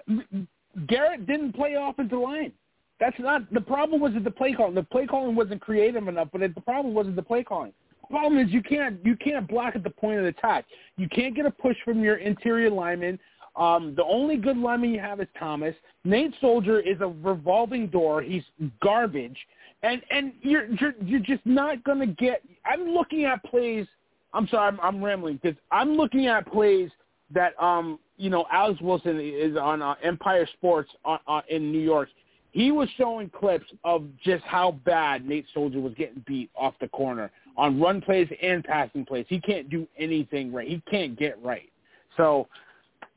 [0.87, 2.53] Garrett didn't play offensive line.
[2.99, 4.01] That's not the problem.
[4.01, 4.75] Was it the play calling?
[4.75, 7.73] The play calling wasn't creative enough, but it, the problem wasn't the play calling
[8.11, 10.65] problem is you can't you can't block at the point of attack.
[10.97, 13.19] You can't get a push from your interior lineman.
[13.57, 15.75] Um, the only good lineman you have is Thomas.
[16.05, 18.23] Nate Solder is a revolving door.
[18.23, 18.45] He's
[18.83, 19.37] garbage,
[19.83, 22.43] and and you're you're, you're just not to get.
[22.65, 23.87] I'm looking at plays.
[24.33, 26.91] I'm sorry, I'm, I'm rambling because I'm looking at plays
[27.35, 31.81] that um you know Alex Wilson is on uh, Empire Sports on, uh, in New
[31.81, 32.09] York.
[32.53, 36.89] He was showing clips of just how bad Nate Solder was getting beat off the
[36.89, 39.27] corner on run plays and passing plays.
[39.29, 40.67] He can't do anything right.
[40.67, 41.69] He can't get right.
[42.17, 42.47] So,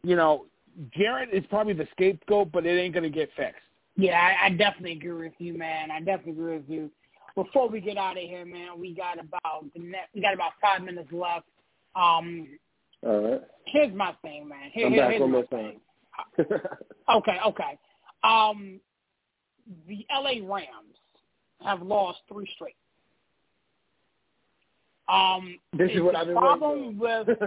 [0.04, 0.46] you know,
[0.98, 3.62] Garrett is probably the scapegoat, but it ain't going to get fixed.
[3.96, 5.92] Yeah, I, I definitely agree with you, man.
[5.92, 6.90] I definitely agree with you.
[7.36, 10.54] Before we get out of here, man, we got about the net, we got about
[10.62, 11.46] five minutes left.
[11.96, 12.48] Um,
[13.06, 13.42] All right.
[13.68, 14.72] Here's my thing, man.
[14.74, 15.80] Here, I'm here, back here's one my more thing.
[17.16, 17.80] okay, okay.
[18.24, 18.80] Um,
[19.88, 20.98] the LA Rams
[21.64, 22.76] have lost three straight.
[25.12, 27.28] Um, this is what I've been problem with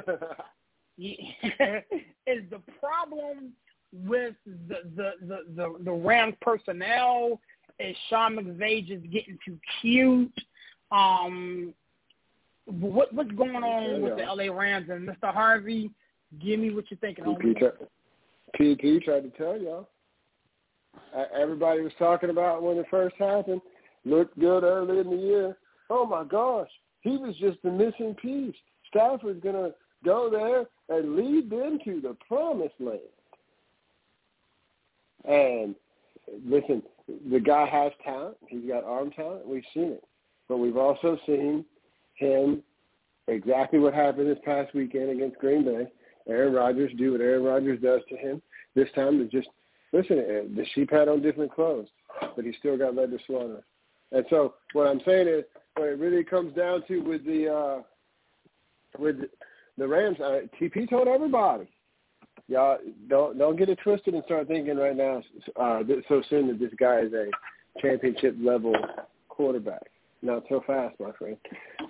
[0.98, 3.52] is the problem
[3.92, 4.34] with
[4.68, 7.40] the the the the, the Rams personnel
[7.78, 10.32] is Sean McVay just getting too cute.
[10.92, 11.72] Um,
[12.66, 15.32] what what's going on with the LA Rams and Mr.
[15.32, 15.90] Harvey?
[16.44, 17.24] Give me what you're thinking.
[18.58, 19.88] PP tried to tell y'all.
[21.36, 23.60] Everybody was talking about when it first happened.
[24.04, 25.56] Looked good early in the year.
[25.90, 26.68] Oh my gosh,
[27.04, 28.56] he was just the missing piece.
[28.88, 29.74] Stafford's going to
[30.04, 32.98] go there and lead them to the promised land.
[35.24, 35.74] And
[36.46, 36.82] listen,
[37.30, 38.36] the guy has talent.
[38.48, 39.46] He's got arm talent.
[39.46, 40.04] We've seen it,
[40.48, 41.64] but we've also seen
[42.14, 42.62] him
[43.28, 45.86] exactly what happened this past weekend against Green Bay.
[46.26, 48.40] Aaron Rodgers do what Aaron Rodgers does to him.
[48.74, 49.48] This time to just
[49.92, 50.18] listen.
[50.18, 51.88] Uh, the sheep had on different clothes,
[52.34, 53.62] but he still got led to slaughter.
[54.12, 55.44] And so what I'm saying is,
[55.76, 57.82] what it really comes down to with the uh,
[58.98, 59.16] with
[59.76, 61.68] the Rams, uh, TP told everybody,
[62.48, 65.22] y'all don't don't get it twisted and start thinking right now
[65.60, 67.26] uh, so soon that this guy is a
[67.80, 68.74] championship level
[69.28, 69.82] quarterback.
[70.22, 71.36] Not so fast, my friend.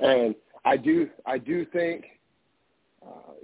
[0.01, 2.05] And I do I do think
[3.07, 3.35] uh,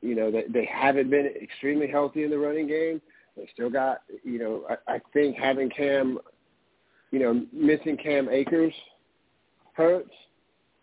[0.00, 3.00] you know that they haven't been extremely healthy in the running game.
[3.36, 6.18] They still got you know I, I think having Cam
[7.12, 8.74] you know missing Cam Akers
[9.74, 10.10] hurts.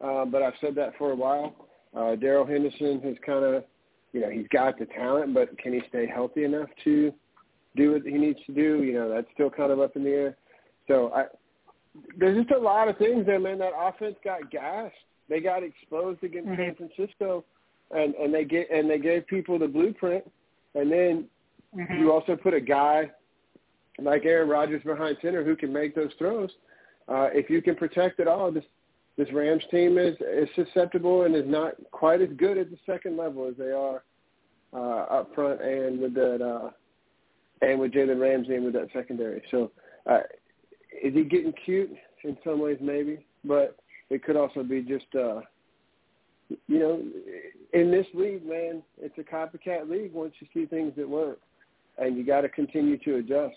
[0.04, 1.56] Uh, but I've said that for a while.
[1.96, 3.64] Uh, Darrell Henderson has kind of,
[4.14, 7.14] you know, he's got the talent, but can he stay healthy enough to
[7.76, 8.84] do what he needs to do?
[8.84, 10.38] You know, that's still kind of up in the air.
[10.88, 11.26] So I,
[12.18, 13.60] there's just a lot of things there, man.
[13.60, 14.96] That offense got gassed.
[15.30, 16.62] They got exposed against mm-hmm.
[16.62, 17.44] San Francisco,
[17.92, 20.24] and and they get and they gave people the blueprint.
[20.76, 21.26] And then
[21.78, 22.00] mm-hmm.
[22.00, 23.12] you also put a guy
[24.00, 26.50] like Aaron Rodgers behind center who can make those throws.
[27.08, 28.64] Uh, if you can protect it all, this
[29.22, 33.18] this Rams team is is susceptible and is not quite as good at the second
[33.18, 34.04] level as they are
[34.74, 36.72] uh, up front and with that uh,
[37.62, 39.44] and with Jalen Ramsey and with that secondary.
[39.52, 39.72] So
[40.10, 40.22] uh,
[41.04, 41.92] is he getting cute
[42.24, 42.80] in some ways?
[42.82, 43.78] Maybe, but
[44.10, 45.42] it could also be just uh,
[46.68, 47.04] you know
[47.74, 50.14] in this league, man, it's a copycat league.
[50.14, 51.40] Once you see things that work,
[52.00, 53.56] and you got to continue to adjust.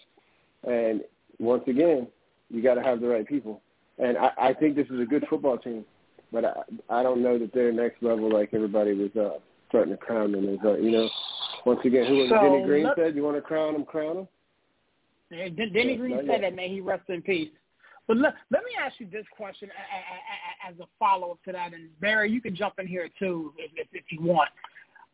[0.65, 1.01] And
[1.39, 2.07] once again,
[2.51, 3.63] you got to have the right people
[3.99, 5.85] and I, I think this is a good football team,
[6.33, 9.39] but I, I don't know that they're next level like everybody was uh,
[9.69, 10.59] starting to crown them as.
[10.65, 11.09] Uh, you know,
[11.65, 13.15] once again, who was so, Denny Green let, said?
[13.15, 14.29] You want to crown them, crown them.
[15.31, 16.41] Yeah, Denny Green said yet.
[16.43, 16.55] that.
[16.55, 17.51] May he rest in peace.
[18.07, 19.71] But let, let me ask you this question
[20.69, 23.71] as a follow up to that, and Barry, you can jump in here too if,
[23.77, 24.51] if, if you want.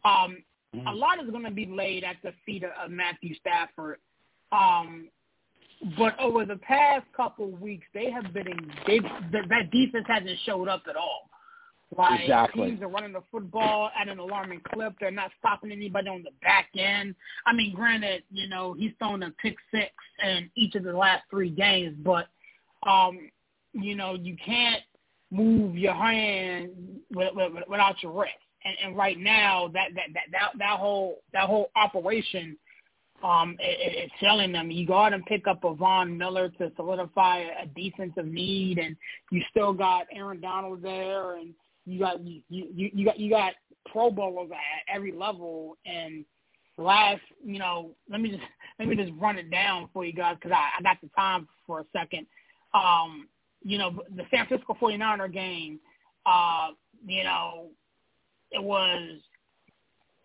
[0.04, 0.38] Um,
[0.74, 0.86] mm-hmm.
[0.86, 3.98] A lot is going to be laid at the feet of, of Matthew Stafford.
[4.50, 5.08] Um,
[5.96, 10.04] but over the past couple of weeks, they have been in, they that, that defense
[10.06, 11.30] hasn't showed up at all.
[11.96, 12.66] Like exactly.
[12.66, 14.94] teams are running the football at an alarming clip.
[15.00, 17.16] They're not stopping anybody on the back end.
[17.46, 19.90] I mean, granted, you know he's thrown a pick six
[20.24, 22.28] in each of the last three games, but
[22.88, 23.30] um,
[23.72, 24.82] you know you can't
[25.32, 26.70] move your hand
[27.12, 28.34] without your wrist.
[28.64, 32.56] And, and right now, that that that that that whole that whole operation
[33.22, 37.44] um, it, it's telling them you got to pick up a Von Miller to solidify
[37.62, 38.96] a defensive need, and
[39.30, 41.54] you still got Aaron Donald there, and
[41.84, 43.52] you got you you, you got you got
[43.90, 45.76] Pro Bowlers at every level.
[45.84, 46.24] And
[46.78, 48.42] last, you know, let me just
[48.78, 51.46] let me just run it down for you guys because I, I got the time
[51.66, 52.26] for a second.
[52.72, 53.28] Um,
[53.62, 55.80] you know, the San Francisco 49er game,
[56.24, 56.68] uh,
[57.06, 57.66] you know,
[58.50, 59.18] it was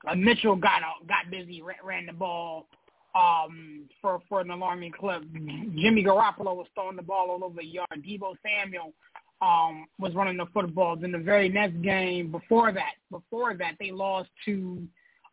[0.07, 2.67] uh, Mitchell got out, got busy, ran, ran the ball
[3.15, 5.23] um, for for an alarming clip.
[5.33, 7.87] Jimmy Garoppolo was throwing the ball all over the yard.
[7.97, 8.93] Deebo Samuel
[9.41, 10.95] um, was running the football.
[10.95, 14.83] Then the very next game before that, before that, they lost to.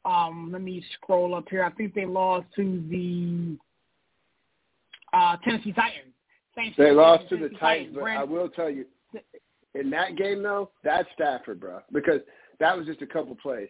[0.04, 1.62] Um, let me scroll up here.
[1.64, 3.56] I think they lost to the
[5.12, 6.12] uh, Tennessee Titans.
[6.56, 8.84] Saints they lost to the Titans, Titans but I will tell you,
[9.74, 12.20] in that game though, that's Stafford, bro, because
[12.58, 13.68] that was just a couple plays.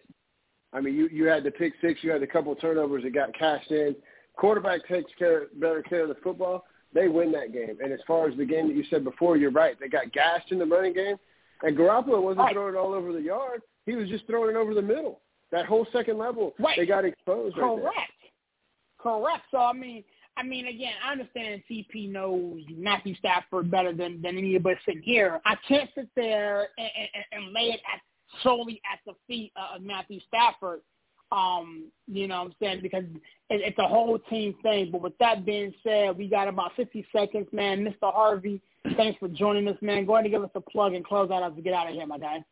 [0.73, 3.13] I mean, you you had the pick six, you had a couple of turnovers that
[3.13, 3.95] got cashed in.
[4.35, 6.65] Quarterback takes care better care of the football.
[6.93, 7.77] They win that game.
[7.81, 9.79] And as far as the game that you said before, you're right.
[9.79, 11.17] They got gashed in the running game,
[11.61, 12.53] and Garoppolo wasn't right.
[12.53, 13.61] throwing it all over the yard.
[13.85, 15.19] He was just throwing it over the middle.
[15.51, 16.75] That whole second level, right.
[16.77, 17.55] they got exposed.
[17.55, 17.83] Correct.
[17.83, 18.09] Right
[19.03, 19.43] Correct.
[19.51, 20.03] So I mean,
[20.37, 24.77] I mean, again, I understand CP knows Matthew Stafford better than than any of us
[24.85, 25.41] sitting here.
[25.45, 28.01] I can't sit there and, and, and lay it at
[28.41, 30.81] solely at the feet of Matthew Stafford.
[31.31, 32.79] Um, you know what I'm saying?
[32.81, 33.03] Because
[33.49, 34.89] it, it's a whole team thing.
[34.91, 37.83] But with that being said, we got about 50 seconds, man.
[37.83, 38.13] Mr.
[38.13, 38.61] Harvey,
[38.95, 40.05] thanks for joining us, man.
[40.05, 41.93] Go ahead and give us a plug and close out as we get out of
[41.95, 42.43] here, my guy.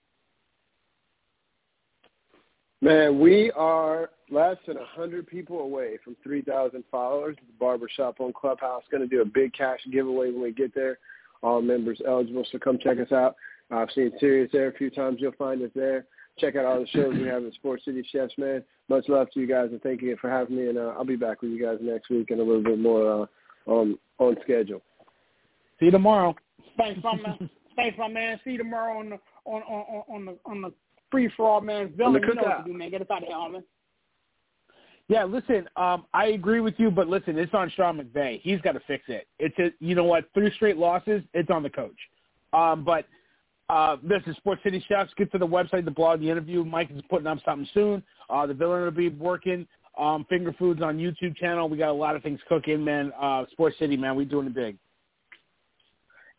[2.83, 8.81] Man, we are less than 100 people away from 3,000 followers the Barbershop on Clubhouse.
[8.89, 10.97] Going to do a big cash giveaway when we get there.
[11.43, 13.35] All members eligible, so come check us out.
[13.71, 15.17] I've seen Serious there a few times.
[15.19, 16.05] You'll find us there.
[16.37, 18.63] Check out all the shows we have at Sports City Chefs, man.
[18.89, 20.67] Much love to you guys, and thank you for having me.
[20.67, 23.23] And uh, I'll be back with you guys next week and a little bit more
[23.23, 23.25] uh,
[23.71, 24.81] on on schedule.
[25.79, 26.35] See you tomorrow.
[26.77, 27.49] Thanks, my man.
[27.75, 28.39] Thanks, my man.
[28.43, 30.73] See you tomorrow on the on on on the on the
[31.09, 31.93] free for all, man.
[31.97, 32.91] Villain, you know what to do, man.
[32.91, 33.63] Get us out of here, man.
[35.07, 38.39] Yeah, listen, um, I agree with you, but listen, it's on Sean McVay.
[38.41, 39.27] He's got to fix it.
[39.39, 41.97] It's a, you know what, three straight losses, it's on the coach.
[42.53, 43.05] Um, but
[43.69, 45.11] uh, this is Sports City Chefs.
[45.17, 46.63] Get to the website, the blog, the interview.
[46.63, 48.03] Mike is putting up something soon.
[48.29, 49.67] Uh, the villain will be working.
[49.97, 51.67] Um, Finger Foods on YouTube channel.
[51.67, 53.11] We got a lot of things cooking, man.
[53.19, 54.77] Uh, Sports City, man, we doing it big.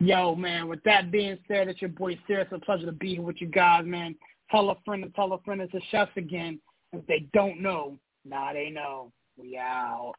[0.00, 2.48] Yo, man, with that being said, it's your boy Serious.
[2.50, 4.16] a pleasure to be here with you guys, man.
[4.50, 6.58] Tell a friend to tell a friend it's the chefs again.
[6.92, 9.12] If they don't know, now they know.
[9.36, 10.12] We out.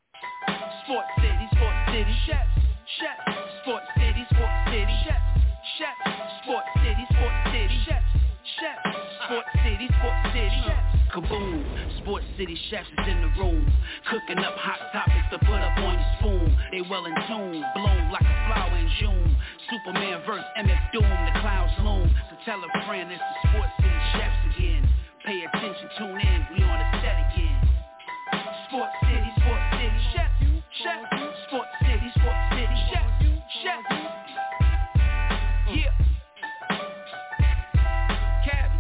[0.84, 2.50] Sports City, Sports City, chefs,
[3.00, 3.38] chefs.
[3.62, 5.28] Sports City, Sports City, chefs,
[5.78, 6.04] chefs.
[6.44, 8.12] Sports City, Sports City, chefs,
[8.60, 8.98] chefs.
[9.24, 10.90] Sports City, Sports City, chefs.
[11.14, 11.62] Kaboom,
[12.02, 13.70] Sports City chefs is in the room,
[14.10, 16.58] cooking up hot topics to put up on your spoon.
[16.74, 19.38] They well in tune, bloom like a flower in June.
[19.70, 22.10] Superman verse MF Doom, the clouds loom.
[22.30, 24.90] So tell a friend it's the Sports City chefs again.
[25.24, 27.33] Pay attention, tune in, we on the set.
[28.74, 30.34] Sports City, Sports City, chefs,
[30.82, 31.06] chefs.
[31.48, 33.22] Sports City, Sports City, chefs,
[33.62, 33.86] chefs.
[35.70, 35.94] Yeah.
[38.44, 38.72] Cap,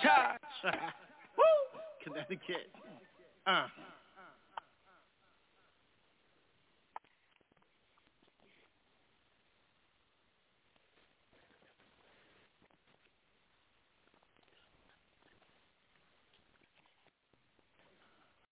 [0.00, 0.72] Taj.
[2.04, 2.70] Connecticut.
[3.44, 3.66] Uh.